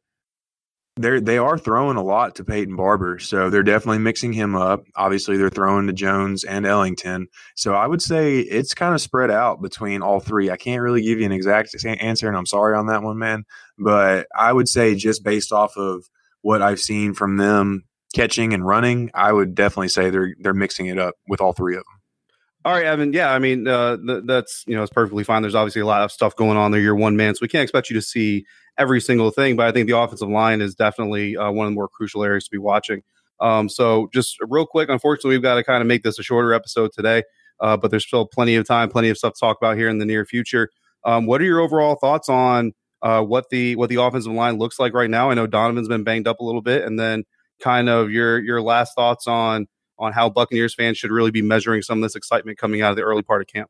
they're 0.96 1.20
they 1.20 1.38
are 1.38 1.58
throwing 1.58 1.98
a 1.98 2.04
lot 2.04 2.36
to 2.36 2.44
Peyton 2.44 2.76
Barber, 2.76 3.18
so 3.18 3.50
they're 3.50 3.64
definitely 3.64 3.98
mixing 3.98 4.32
him 4.32 4.56
up. 4.56 4.84
Obviously, 4.96 5.38
they're 5.38 5.50
throwing 5.50 5.88
to 5.88 5.94
Jones 5.94 6.44
and 6.44 6.66
Ellington, 6.66 7.28
so 7.56 7.74
I 7.74 7.88
would 7.88 8.02
say 8.02 8.40
it's 8.40 8.76
kind 8.76 8.94
of 8.94 9.02
spread 9.02 9.32
out 9.32 9.62
between 9.62 10.04
all 10.04 10.20
three. 10.20 10.52
I 10.52 10.58
can't 10.58 10.82
really 10.82 11.02
give 11.02 11.20
you 11.20 11.26
an 11.26 11.32
exact 11.32 11.76
answer, 11.84 12.28
and 12.28 12.38
I'm 12.38 12.46
sorry 12.46 12.76
on 12.76 12.88
that 12.88 13.02
one, 13.02 13.18
man. 13.18 13.44
But 13.80 14.28
I 14.38 14.54
would 14.54 14.70
say 14.70 14.94
just 14.94 15.24
based 15.24 15.52
off 15.52 15.76
of 15.78 16.06
what 16.42 16.62
I've 16.62 16.80
seen 16.80 17.16
from 17.16 17.38
them 17.38 17.86
catching 18.14 18.54
and 18.54 18.66
running, 18.66 19.10
I 19.16 19.32
would 19.34 19.56
definitely 19.56 19.90
say 19.90 20.12
they're 20.12 20.36
they're 20.40 20.54
mixing 20.54 20.86
it 20.86 21.00
up 21.00 21.16
with 21.28 21.42
all 21.42 21.54
three 21.54 21.74
of 21.74 21.80
them. 21.80 21.94
All 22.66 22.74
right, 22.74 22.86
Evan. 22.86 23.12
Yeah, 23.12 23.32
I 23.32 23.40
mean 23.40 23.68
uh, 23.68 23.98
th- 23.98 24.24
that's 24.26 24.64
you 24.68 24.76
know 24.76 24.84
it's 24.84 24.94
perfectly 24.94 25.24
fine. 25.24 25.42
There's 25.42 25.56
obviously 25.56 25.82
a 25.82 25.88
lot 25.88 26.04
of 26.04 26.12
stuff 26.12 26.36
going 26.36 26.58
on 26.58 26.72
there. 26.72 26.80
You're 26.80 26.96
one 26.96 27.18
man, 27.18 27.34
so 27.34 27.40
we 27.42 27.48
can't 27.48 27.64
expect 27.64 27.90
you 27.90 27.96
to 27.96 28.02
see 28.02 28.46
every 28.77 29.01
single 29.01 29.32
thing. 29.32 29.56
But 29.56 29.68
I 29.68 29.72
think 29.72 29.88
the 29.88 29.98
offensive 29.98 30.30
line 30.30 30.62
is 30.62 30.75
definitely 30.75 31.38
uh, 31.38 31.51
one 31.51 31.68
of 31.68 31.72
the 31.72 31.75
more 31.75 31.88
crucial 31.88 32.24
areas 32.24 32.46
to 32.46 32.51
be 32.51 32.58
watching. 32.58 33.01
Um, 33.39 33.70
so 33.70 34.10
just 34.13 34.38
real 34.48 34.65
quick, 34.65 34.89
unfortunately, 34.89 35.32
we've 35.32 35.42
got 35.42 35.56
to 35.56 35.63
kind 35.63 35.82
of 35.82 35.88
make 35.88 36.03
this 36.03 36.20
a 36.20 36.24
shorter 36.24 36.53
episode 36.53 36.92
today, 36.94 37.24
uh, 37.60 37.75
but 37.77 37.92
there's 37.92 38.06
still 38.06 38.25
plenty 38.25 38.56
of 38.56 38.65
time, 38.65 38.89
plenty 38.89 39.10
of 39.10 39.18
stuff 39.18 39.34
to 39.34 39.39
talk 39.39 39.58
about 39.60 39.77
here 39.77 39.89
in 39.89 39.98
the 39.98 40.06
near 40.06 40.25
future. 40.25 40.70
Um, 41.03 41.25
what 41.25 41.42
are 41.42 41.46
your 41.46 41.60
overall 41.60 41.96
thoughts 41.96 42.30
on 42.30 42.74
uh, 43.01 43.22
what 43.22 43.50
the 43.50 43.75
what 43.75 43.89
the 43.89 44.01
offensive 44.01 44.32
line 44.32 44.58
looks 44.58 44.80
like 44.80 44.94
right 44.94 45.10
now? 45.10 45.30
I 45.30 45.34
know 45.34 45.48
Donovan's 45.48 45.89
been 45.89 46.03
banged 46.03 46.27
up 46.27 46.39
a 46.39 46.46
little 46.46 46.62
bit, 46.62 46.84
and 46.84 46.98
then 46.98 47.24
kind 47.62 47.89
of 47.89 48.12
your 48.12 48.39
your 48.39 48.62
last 48.62 48.94
thoughts 48.96 49.27
on 49.27 49.68
on 50.00 50.13
how 50.13 50.30
Buccaneers 50.30 50.74
fans 50.74 50.98
should 50.98 51.12
really 51.12 51.32
be 51.32 51.42
measuring 51.42 51.82
some 51.82 52.00
of 52.00 52.03
this 52.03 52.15
excitement 52.15 52.58
coming 52.58 52.82
out 52.82 52.92
of 52.92 52.96
the 52.96 53.03
early 53.03 53.22
part 53.22 53.42
of 53.42 53.48
camp. 53.48 53.70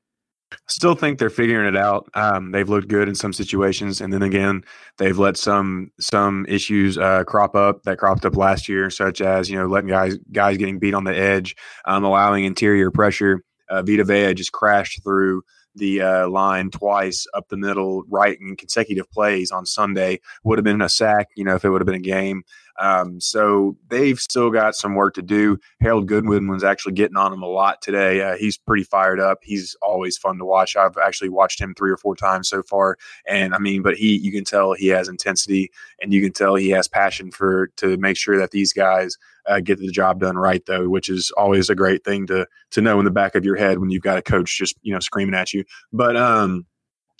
Still 0.67 0.95
think 0.95 1.19
they're 1.19 1.29
figuring 1.29 1.67
it 1.67 1.77
out. 1.77 2.09
Um, 2.13 2.51
they've 2.51 2.69
looked 2.69 2.87
good 2.87 3.07
in 3.07 3.15
some 3.15 3.33
situations, 3.33 4.01
and 4.01 4.11
then 4.11 4.21
again, 4.21 4.63
they've 4.97 5.17
let 5.17 5.37
some 5.37 5.91
some 5.99 6.45
issues 6.47 6.97
uh, 6.97 7.23
crop 7.25 7.55
up 7.55 7.83
that 7.83 7.97
cropped 7.97 8.25
up 8.25 8.35
last 8.35 8.67
year, 8.69 8.89
such 8.89 9.21
as 9.21 9.49
you 9.49 9.57
know 9.57 9.67
letting 9.67 9.89
guys 9.89 10.17
guys 10.31 10.57
getting 10.57 10.79
beat 10.79 10.93
on 10.93 11.03
the 11.03 11.15
edge, 11.15 11.55
um, 11.85 12.03
allowing 12.03 12.45
interior 12.45 12.91
pressure. 12.91 13.43
Uh, 13.69 13.81
Vita 13.81 14.03
Vea 14.03 14.33
just 14.33 14.51
crashed 14.51 15.03
through 15.03 15.41
the 15.75 16.01
uh, 16.01 16.27
line 16.29 16.69
twice 16.69 17.25
up 17.33 17.49
the 17.49 17.57
middle, 17.57 18.03
right 18.09 18.37
in 18.39 18.55
consecutive 18.55 19.09
plays 19.11 19.51
on 19.51 19.65
Sunday. 19.65 20.19
Would 20.43 20.57
have 20.57 20.65
been 20.65 20.81
a 20.81 20.89
sack, 20.89 21.29
you 21.35 21.43
know, 21.43 21.55
if 21.55 21.65
it 21.65 21.69
would 21.69 21.81
have 21.81 21.87
been 21.87 21.95
a 21.95 21.99
game. 21.99 22.43
Um, 22.79 23.19
so 23.19 23.77
they've 23.89 24.19
still 24.19 24.49
got 24.49 24.75
some 24.75 24.95
work 24.95 25.13
to 25.15 25.21
do. 25.21 25.59
Harold 25.79 26.07
Goodwin 26.07 26.47
was 26.47 26.63
actually 26.63 26.93
getting 26.93 27.17
on 27.17 27.31
him 27.31 27.43
a 27.43 27.47
lot 27.47 27.81
today. 27.81 28.21
Uh, 28.21 28.35
he's 28.35 28.57
pretty 28.57 28.83
fired 28.83 29.19
up. 29.19 29.39
He's 29.43 29.75
always 29.81 30.17
fun 30.17 30.37
to 30.39 30.45
watch. 30.45 30.75
I've 30.75 30.97
actually 30.97 31.29
watched 31.29 31.61
him 31.61 31.75
three 31.75 31.91
or 31.91 31.97
four 31.97 32.15
times 32.15 32.49
so 32.49 32.63
far, 32.63 32.97
and 33.27 33.53
I 33.53 33.59
mean, 33.59 33.81
but 33.81 33.95
he, 33.95 34.17
you 34.17 34.31
can 34.31 34.43
tell 34.43 34.73
he 34.73 34.87
has 34.87 35.07
intensity, 35.07 35.71
and 36.01 36.13
you 36.13 36.21
can 36.21 36.33
tell 36.33 36.55
he 36.55 36.69
has 36.69 36.87
passion 36.87 37.31
for 37.31 37.67
to 37.77 37.97
make 37.97 38.17
sure 38.17 38.37
that 38.37 38.51
these 38.51 38.73
guys 38.73 39.17
uh, 39.45 39.59
get 39.59 39.77
the 39.79 39.91
job 39.91 40.19
done 40.19 40.37
right, 40.37 40.65
though, 40.65 40.87
which 40.89 41.09
is 41.09 41.31
always 41.37 41.69
a 41.69 41.75
great 41.75 42.03
thing 42.03 42.25
to 42.27 42.47
to 42.71 42.81
know 42.81 42.97
in 42.99 43.05
the 43.05 43.11
back 43.11 43.35
of 43.35 43.45
your 43.45 43.55
head 43.55 43.79
when 43.79 43.89
you've 43.89 44.01
got 44.01 44.17
a 44.17 44.21
coach 44.21 44.57
just 44.57 44.75
you 44.81 44.93
know 44.93 44.99
screaming 44.99 45.35
at 45.35 45.53
you. 45.53 45.62
But 45.91 46.17
um, 46.17 46.65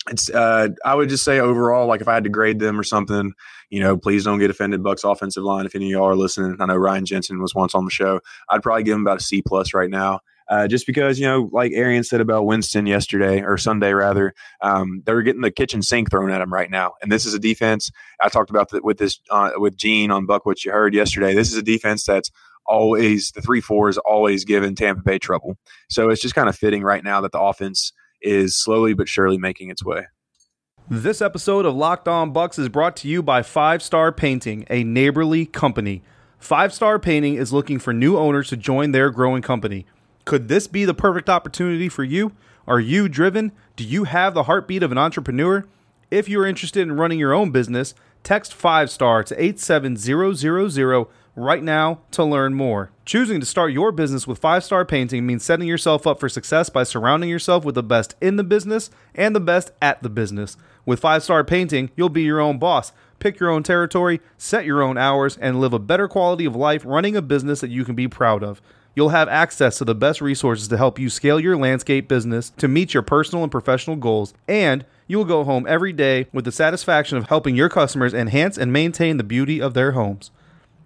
it's 0.08 0.30
uh, 0.30 0.68
I 0.84 0.94
would 0.94 1.08
just 1.08 1.24
say 1.24 1.40
overall, 1.40 1.86
like 1.86 2.00
if 2.00 2.08
I 2.08 2.14
had 2.14 2.24
to 2.24 2.30
grade 2.30 2.58
them 2.58 2.78
or 2.78 2.82
something, 2.82 3.32
you 3.70 3.80
know, 3.80 3.96
please 3.96 4.24
don't 4.24 4.38
get 4.38 4.50
offended. 4.50 4.82
Bucs 4.82 5.10
offensive 5.10 5.42
line. 5.42 5.66
If 5.66 5.74
any 5.74 5.86
of 5.86 5.90
y'all 5.92 6.08
are 6.08 6.16
listening, 6.16 6.56
I 6.60 6.66
know 6.66 6.76
Ryan 6.76 7.06
Jensen 7.06 7.40
was 7.40 7.54
once 7.54 7.74
on 7.74 7.84
the 7.84 7.90
show. 7.90 8.20
I'd 8.50 8.62
probably 8.62 8.82
give 8.82 8.94
him 8.94 9.02
about 9.02 9.20
a 9.20 9.24
C 9.24 9.42
plus 9.42 9.72
right 9.74 9.90
now. 9.90 10.20
Uh, 10.48 10.68
just 10.68 10.86
because 10.86 11.18
you 11.18 11.26
know, 11.26 11.48
like 11.52 11.72
Arian 11.72 12.04
said 12.04 12.20
about 12.20 12.44
Winston 12.44 12.84
yesterday 12.84 13.40
or 13.40 13.56
Sunday 13.56 13.94
rather, 13.94 14.34
um, 14.60 15.02
they're 15.06 15.22
getting 15.22 15.40
the 15.40 15.50
kitchen 15.50 15.80
sink 15.80 16.10
thrown 16.10 16.30
at 16.30 16.38
them 16.40 16.52
right 16.52 16.70
now, 16.70 16.92
and 17.00 17.10
this 17.10 17.24
is 17.24 17.32
a 17.32 17.38
defense. 17.38 17.90
I 18.20 18.28
talked 18.28 18.50
about 18.50 18.68
that 18.70 18.84
with 18.84 18.98
this 18.98 19.18
uh, 19.30 19.52
with 19.56 19.76
Gene 19.76 20.10
on 20.10 20.26
Buck 20.26 20.44
what 20.44 20.62
you 20.62 20.70
heard 20.70 20.94
yesterday. 20.94 21.34
This 21.34 21.50
is 21.50 21.56
a 21.56 21.62
defense 21.62 22.04
that's 22.04 22.30
always 22.66 23.30
the 23.32 23.40
three 23.40 23.62
four 23.62 23.88
is 23.88 23.96
always 23.98 24.44
giving 24.44 24.74
Tampa 24.74 25.02
Bay 25.02 25.18
trouble. 25.18 25.56
So 25.88 26.10
it's 26.10 26.20
just 26.20 26.34
kind 26.34 26.48
of 26.50 26.56
fitting 26.56 26.82
right 26.82 27.02
now 27.02 27.22
that 27.22 27.32
the 27.32 27.40
offense 27.40 27.94
is 28.24 28.56
slowly 28.56 28.94
but 28.94 29.08
surely 29.08 29.38
making 29.38 29.70
its 29.70 29.84
way. 29.84 30.06
This 30.90 31.22
episode 31.22 31.64
of 31.64 31.74
Locked 31.74 32.08
On 32.08 32.34
Bucs 32.34 32.58
is 32.58 32.68
brought 32.68 32.96
to 32.96 33.08
you 33.08 33.22
by 33.22 33.42
Five 33.42 33.82
Star 33.82 34.10
Painting, 34.12 34.66
a 34.68 34.84
neighborly 34.84 35.46
company. 35.46 36.02
Five 36.38 36.74
Star 36.74 36.98
Painting 36.98 37.36
is 37.36 37.52
looking 37.52 37.78
for 37.78 37.92
new 37.92 38.18
owners 38.18 38.48
to 38.48 38.56
join 38.56 38.92
their 38.92 39.10
growing 39.10 39.40
company. 39.40 39.86
Could 40.24 40.48
this 40.48 40.66
be 40.66 40.84
the 40.84 40.92
perfect 40.92 41.30
opportunity 41.30 41.88
for 41.88 42.04
you? 42.04 42.32
Are 42.66 42.80
you 42.80 43.08
driven? 43.08 43.52
Do 43.76 43.84
you 43.84 44.04
have 44.04 44.34
the 44.34 44.42
heartbeat 44.44 44.82
of 44.82 44.92
an 44.92 44.98
entrepreneur? 44.98 45.66
If 46.10 46.28
you're 46.28 46.46
interested 46.46 46.82
in 46.82 46.96
running 46.96 47.18
your 47.18 47.32
own 47.32 47.50
business, 47.50 47.94
text 48.22 48.52
5 48.52 48.90
star 48.90 49.22
to 49.24 49.42
87000 49.42 51.06
right 51.36 51.62
now 51.62 52.00
to 52.12 52.24
learn 52.24 52.54
more. 52.54 52.90
Choosing 53.04 53.40
to 53.40 53.46
start 53.46 53.72
your 53.72 53.92
business 53.92 54.26
with 54.26 54.38
five 54.38 54.64
star 54.64 54.84
painting 54.84 55.26
means 55.26 55.44
setting 55.44 55.68
yourself 55.68 56.06
up 56.06 56.20
for 56.20 56.28
success 56.28 56.68
by 56.70 56.84
surrounding 56.84 57.28
yourself 57.28 57.64
with 57.64 57.74
the 57.74 57.82
best 57.82 58.14
in 58.20 58.36
the 58.36 58.44
business 58.44 58.90
and 59.14 59.34
the 59.34 59.40
best 59.40 59.72
at 59.82 60.02
the 60.02 60.08
business. 60.08 60.56
With 60.86 61.00
five 61.00 61.22
star 61.22 61.44
painting, 61.44 61.90
you'll 61.96 62.08
be 62.08 62.22
your 62.22 62.40
own 62.40 62.58
boss, 62.58 62.92
pick 63.18 63.40
your 63.40 63.50
own 63.50 63.62
territory, 63.62 64.20
set 64.38 64.64
your 64.64 64.82
own 64.82 64.96
hours, 64.96 65.36
and 65.36 65.60
live 65.60 65.72
a 65.72 65.78
better 65.78 66.08
quality 66.08 66.44
of 66.44 66.56
life 66.56 66.82
running 66.84 67.16
a 67.16 67.22
business 67.22 67.60
that 67.60 67.70
you 67.70 67.84
can 67.84 67.94
be 67.94 68.08
proud 68.08 68.42
of. 68.42 68.60
You'll 68.96 69.08
have 69.08 69.28
access 69.28 69.78
to 69.78 69.84
the 69.84 69.94
best 69.94 70.20
resources 70.20 70.68
to 70.68 70.76
help 70.76 71.00
you 71.00 71.10
scale 71.10 71.40
your 71.40 71.56
landscape 71.56 72.06
business 72.06 72.50
to 72.58 72.68
meet 72.68 72.94
your 72.94 73.02
personal 73.02 73.42
and 73.42 73.50
professional 73.50 73.96
goals, 73.96 74.34
and 74.46 74.84
you 75.08 75.18
will 75.18 75.24
go 75.24 75.42
home 75.42 75.66
every 75.68 75.92
day 75.92 76.28
with 76.32 76.44
the 76.44 76.52
satisfaction 76.52 77.18
of 77.18 77.28
helping 77.28 77.56
your 77.56 77.68
customers 77.68 78.14
enhance 78.14 78.56
and 78.56 78.72
maintain 78.72 79.16
the 79.16 79.24
beauty 79.24 79.60
of 79.60 79.74
their 79.74 79.92
homes. 79.92 80.30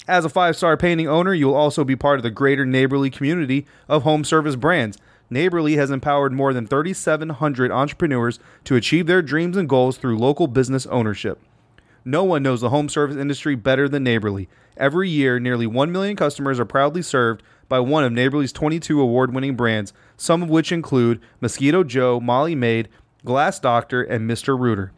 As 0.08 0.24
a 0.24 0.30
five 0.30 0.56
star 0.56 0.78
painting 0.78 1.06
owner, 1.06 1.34
you 1.34 1.48
will 1.48 1.54
also 1.54 1.84
be 1.84 1.94
part 1.94 2.18
of 2.18 2.22
the 2.22 2.30
greater 2.30 2.64
Neighborly 2.64 3.10
community 3.10 3.66
of 3.88 4.04
home 4.04 4.24
service 4.24 4.56
brands. 4.56 4.96
Neighborly 5.28 5.76
has 5.76 5.90
empowered 5.90 6.32
more 6.32 6.54
than 6.54 6.66
3,700 6.66 7.70
entrepreneurs 7.70 8.38
to 8.64 8.74
achieve 8.74 9.06
their 9.06 9.20
dreams 9.20 9.58
and 9.58 9.68
goals 9.68 9.98
through 9.98 10.16
local 10.16 10.46
business 10.46 10.86
ownership. 10.86 11.38
No 12.06 12.24
one 12.24 12.42
knows 12.42 12.62
the 12.62 12.70
home 12.70 12.88
service 12.88 13.18
industry 13.18 13.54
better 13.54 13.86
than 13.86 14.02
Neighborly. 14.02 14.48
Every 14.78 15.10
year, 15.10 15.38
nearly 15.38 15.66
1 15.66 15.92
million 15.92 16.16
customers 16.16 16.58
are 16.58 16.64
proudly 16.64 17.02
served 17.02 17.42
by 17.68 17.80
one 17.80 18.02
of 18.02 18.10
Neighborly's 18.10 18.52
22 18.52 18.98
award 18.98 19.34
winning 19.34 19.56
brands, 19.56 19.92
some 20.16 20.42
of 20.42 20.48
which 20.48 20.72
include 20.72 21.20
Mosquito 21.42 21.84
Joe, 21.84 22.18
Molly 22.18 22.54
Maid, 22.54 22.88
Glass 23.26 23.60
Doctor, 23.60 24.02
and 24.02 24.30
Mr. 24.30 24.58
Rooter. 24.58 24.90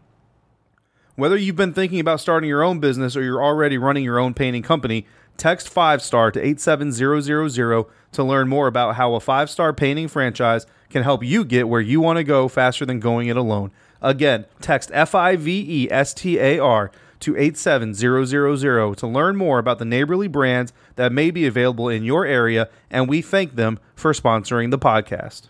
Whether 1.16 1.36
you've 1.36 1.56
been 1.56 1.72
thinking 1.72 2.00
about 2.00 2.20
starting 2.20 2.48
your 2.48 2.62
own 2.62 2.78
business 2.78 3.16
or 3.16 3.22
you're 3.22 3.42
already 3.42 3.78
running 3.78 4.04
your 4.04 4.18
own 4.18 4.32
painting 4.32 4.62
company, 4.62 5.06
text 5.36 5.68
5 5.68 6.02
star 6.02 6.30
to 6.30 6.40
87000 6.40 7.84
to 8.12 8.24
learn 8.24 8.48
more 8.48 8.66
about 8.66 8.96
how 8.96 9.14
a 9.14 9.20
5 9.20 9.50
star 9.50 9.72
painting 9.72 10.08
franchise 10.08 10.66
can 10.88 11.02
help 11.02 11.24
you 11.24 11.44
get 11.44 11.68
where 11.68 11.80
you 11.80 12.00
want 12.00 12.18
to 12.18 12.24
go 12.24 12.48
faster 12.48 12.86
than 12.86 13.00
going 13.00 13.28
it 13.28 13.36
alone. 13.36 13.70
Again, 14.02 14.46
text 14.60 14.90
F 14.92 15.14
I 15.14 15.36
V 15.36 15.84
E 15.84 15.88
S 15.90 16.14
T 16.14 16.38
A 16.38 16.58
R 16.58 16.90
to 17.20 17.36
87000 17.36 18.96
to 18.96 19.06
learn 19.06 19.36
more 19.36 19.58
about 19.58 19.78
the 19.78 19.84
neighborly 19.84 20.26
brands 20.26 20.72
that 20.96 21.12
may 21.12 21.30
be 21.30 21.46
available 21.46 21.88
in 21.88 22.02
your 22.02 22.24
area, 22.24 22.68
and 22.90 23.08
we 23.08 23.20
thank 23.20 23.56
them 23.56 23.78
for 23.94 24.12
sponsoring 24.12 24.70
the 24.70 24.78
podcast. 24.78 25.48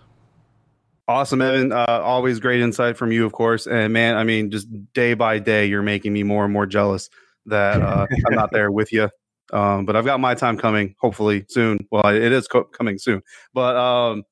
Awesome, 1.10 1.42
Evan. 1.42 1.72
Uh, 1.72 2.00
always 2.04 2.38
great 2.38 2.60
insight 2.60 2.96
from 2.96 3.10
you, 3.10 3.26
of 3.26 3.32
course. 3.32 3.66
And 3.66 3.92
man, 3.92 4.16
I 4.16 4.22
mean, 4.22 4.48
just 4.48 4.68
day 4.92 5.14
by 5.14 5.40
day, 5.40 5.66
you're 5.66 5.82
making 5.82 6.12
me 6.12 6.22
more 6.22 6.44
and 6.44 6.52
more 6.52 6.66
jealous 6.66 7.10
that 7.46 7.82
uh, 7.82 8.06
I'm 8.28 8.34
not 8.36 8.52
there 8.52 8.70
with 8.70 8.92
you. 8.92 9.10
Um, 9.52 9.86
but 9.86 9.96
I've 9.96 10.04
got 10.04 10.20
my 10.20 10.36
time 10.36 10.56
coming, 10.56 10.94
hopefully 11.00 11.46
soon. 11.48 11.84
Well, 11.90 12.06
it 12.06 12.30
is 12.30 12.46
co- 12.46 12.62
coming 12.62 12.96
soon. 12.96 13.22
But 13.52 13.74
um, 13.74 14.22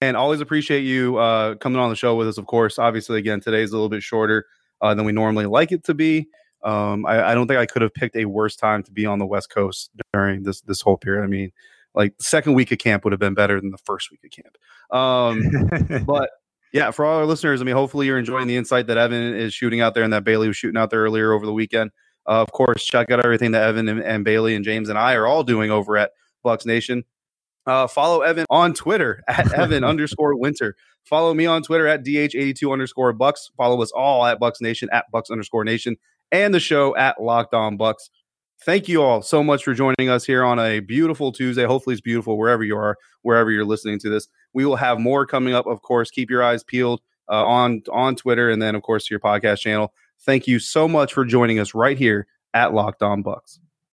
man, 0.00 0.16
always 0.16 0.40
appreciate 0.40 0.80
you 0.80 1.16
uh, 1.16 1.54
coming 1.54 1.78
on 1.78 1.90
the 1.90 1.96
show 1.96 2.16
with 2.16 2.26
us. 2.26 2.38
Of 2.38 2.46
course, 2.46 2.76
obviously, 2.76 3.20
again, 3.20 3.40
today's 3.40 3.70
a 3.70 3.74
little 3.74 3.88
bit 3.88 4.02
shorter 4.02 4.46
uh, 4.80 4.96
than 4.96 5.04
we 5.04 5.12
normally 5.12 5.46
like 5.46 5.70
it 5.70 5.84
to 5.84 5.94
be. 5.94 6.26
Um, 6.64 7.06
I, 7.06 7.22
I, 7.22 7.34
don't 7.36 7.46
think 7.46 7.60
I 7.60 7.66
could 7.66 7.82
have 7.82 7.94
picked 7.94 8.16
a 8.16 8.24
worse 8.24 8.56
time 8.56 8.82
to 8.82 8.90
be 8.90 9.06
on 9.06 9.20
the 9.20 9.26
West 9.26 9.50
Coast 9.50 9.92
during 10.12 10.42
this 10.42 10.60
this 10.62 10.80
whole 10.80 10.96
period. 10.96 11.22
I 11.22 11.28
mean, 11.28 11.52
like 11.94 12.14
second 12.18 12.54
week 12.54 12.72
of 12.72 12.78
camp 12.78 13.04
would 13.04 13.12
have 13.12 13.20
been 13.20 13.34
better 13.34 13.60
than 13.60 13.70
the 13.70 13.78
first 13.78 14.10
week 14.10 14.24
of 14.24 14.32
camp. 14.32 14.56
Um, 14.90 15.42
but 16.06 16.30
yeah, 16.72 16.90
for 16.90 17.04
all 17.04 17.18
our 17.18 17.26
listeners, 17.26 17.60
I 17.60 17.64
mean, 17.64 17.74
hopefully 17.74 18.06
you're 18.06 18.18
enjoying 18.18 18.48
the 18.48 18.56
insight 18.56 18.86
that 18.88 18.98
Evan 18.98 19.34
is 19.34 19.54
shooting 19.54 19.80
out 19.80 19.94
there 19.94 20.04
and 20.04 20.12
that 20.12 20.24
Bailey 20.24 20.48
was 20.48 20.56
shooting 20.56 20.78
out 20.78 20.90
there 20.90 21.00
earlier 21.00 21.32
over 21.32 21.46
the 21.46 21.52
weekend. 21.52 21.90
Uh, 22.28 22.42
of 22.42 22.52
course, 22.52 22.84
check 22.84 23.10
out 23.10 23.24
everything 23.24 23.52
that 23.52 23.62
Evan 23.62 23.88
and, 23.88 24.00
and, 24.00 24.24
Bailey 24.24 24.54
and 24.54 24.64
James 24.64 24.88
and 24.88 24.98
I 24.98 25.14
are 25.14 25.26
all 25.26 25.44
doing 25.44 25.70
over 25.70 25.96
at 25.96 26.10
Bucs 26.44 26.66
Nation. 26.66 27.04
Uh, 27.66 27.86
follow 27.86 28.20
Evan 28.22 28.46
on 28.50 28.74
Twitter 28.74 29.22
at 29.28 29.52
Evan 29.52 29.84
underscore 29.84 30.36
Winter. 30.36 30.76
Follow 31.04 31.32
me 31.34 31.46
on 31.46 31.62
Twitter 31.62 31.86
at 31.86 32.04
DH82 32.04 32.72
underscore 32.72 33.14
Bucs. 33.14 33.50
Follow 33.56 33.80
us 33.80 33.92
all 33.92 34.26
at 34.26 34.40
Bucs 34.40 34.60
Nation 34.60 34.88
at 34.92 35.04
Bucs 35.14 35.30
underscore 35.30 35.64
Nation 35.64 35.96
and 36.32 36.52
the 36.52 36.60
show 36.60 36.96
at 36.96 37.22
Locked 37.22 37.54
On 37.54 37.78
Bucs. 37.78 38.10
Thank 38.64 38.88
you 38.88 39.02
all 39.02 39.22
so 39.22 39.42
much 39.42 39.64
for 39.64 39.74
joining 39.74 40.08
us 40.08 40.24
here 40.24 40.42
on 40.42 40.58
a 40.58 40.80
beautiful 40.80 41.30
Tuesday. 41.30 41.64
Hopefully, 41.64 41.94
it's 41.94 42.00
beautiful 42.00 42.38
wherever 42.38 42.64
you 42.64 42.76
are, 42.76 42.96
wherever 43.22 43.50
you're 43.50 43.64
listening 43.64 43.98
to 44.00 44.08
this. 44.08 44.28
We 44.54 44.64
will 44.64 44.76
have 44.76 44.98
more 44.98 45.26
coming 45.26 45.54
up, 45.54 45.66
of 45.66 45.82
course. 45.82 46.10
Keep 46.10 46.30
your 46.30 46.42
eyes 46.42 46.64
peeled 46.64 47.00
uh, 47.28 47.44
on 47.44 47.82
on 47.92 48.16
Twitter 48.16 48.50
and 48.50 48.60
then, 48.60 48.74
of 48.74 48.82
course, 48.82 49.06
to 49.06 49.12
your 49.12 49.20
podcast 49.20 49.60
channel. 49.60 49.92
Thank 50.20 50.46
you 50.46 50.58
so 50.58 50.88
much 50.88 51.12
for 51.12 51.24
joining 51.24 51.58
us 51.58 51.74
right 51.74 51.98
here 51.98 52.26
at 52.54 52.72
Locked 52.72 53.02
On 53.02 53.22
Bucs. 53.22 53.58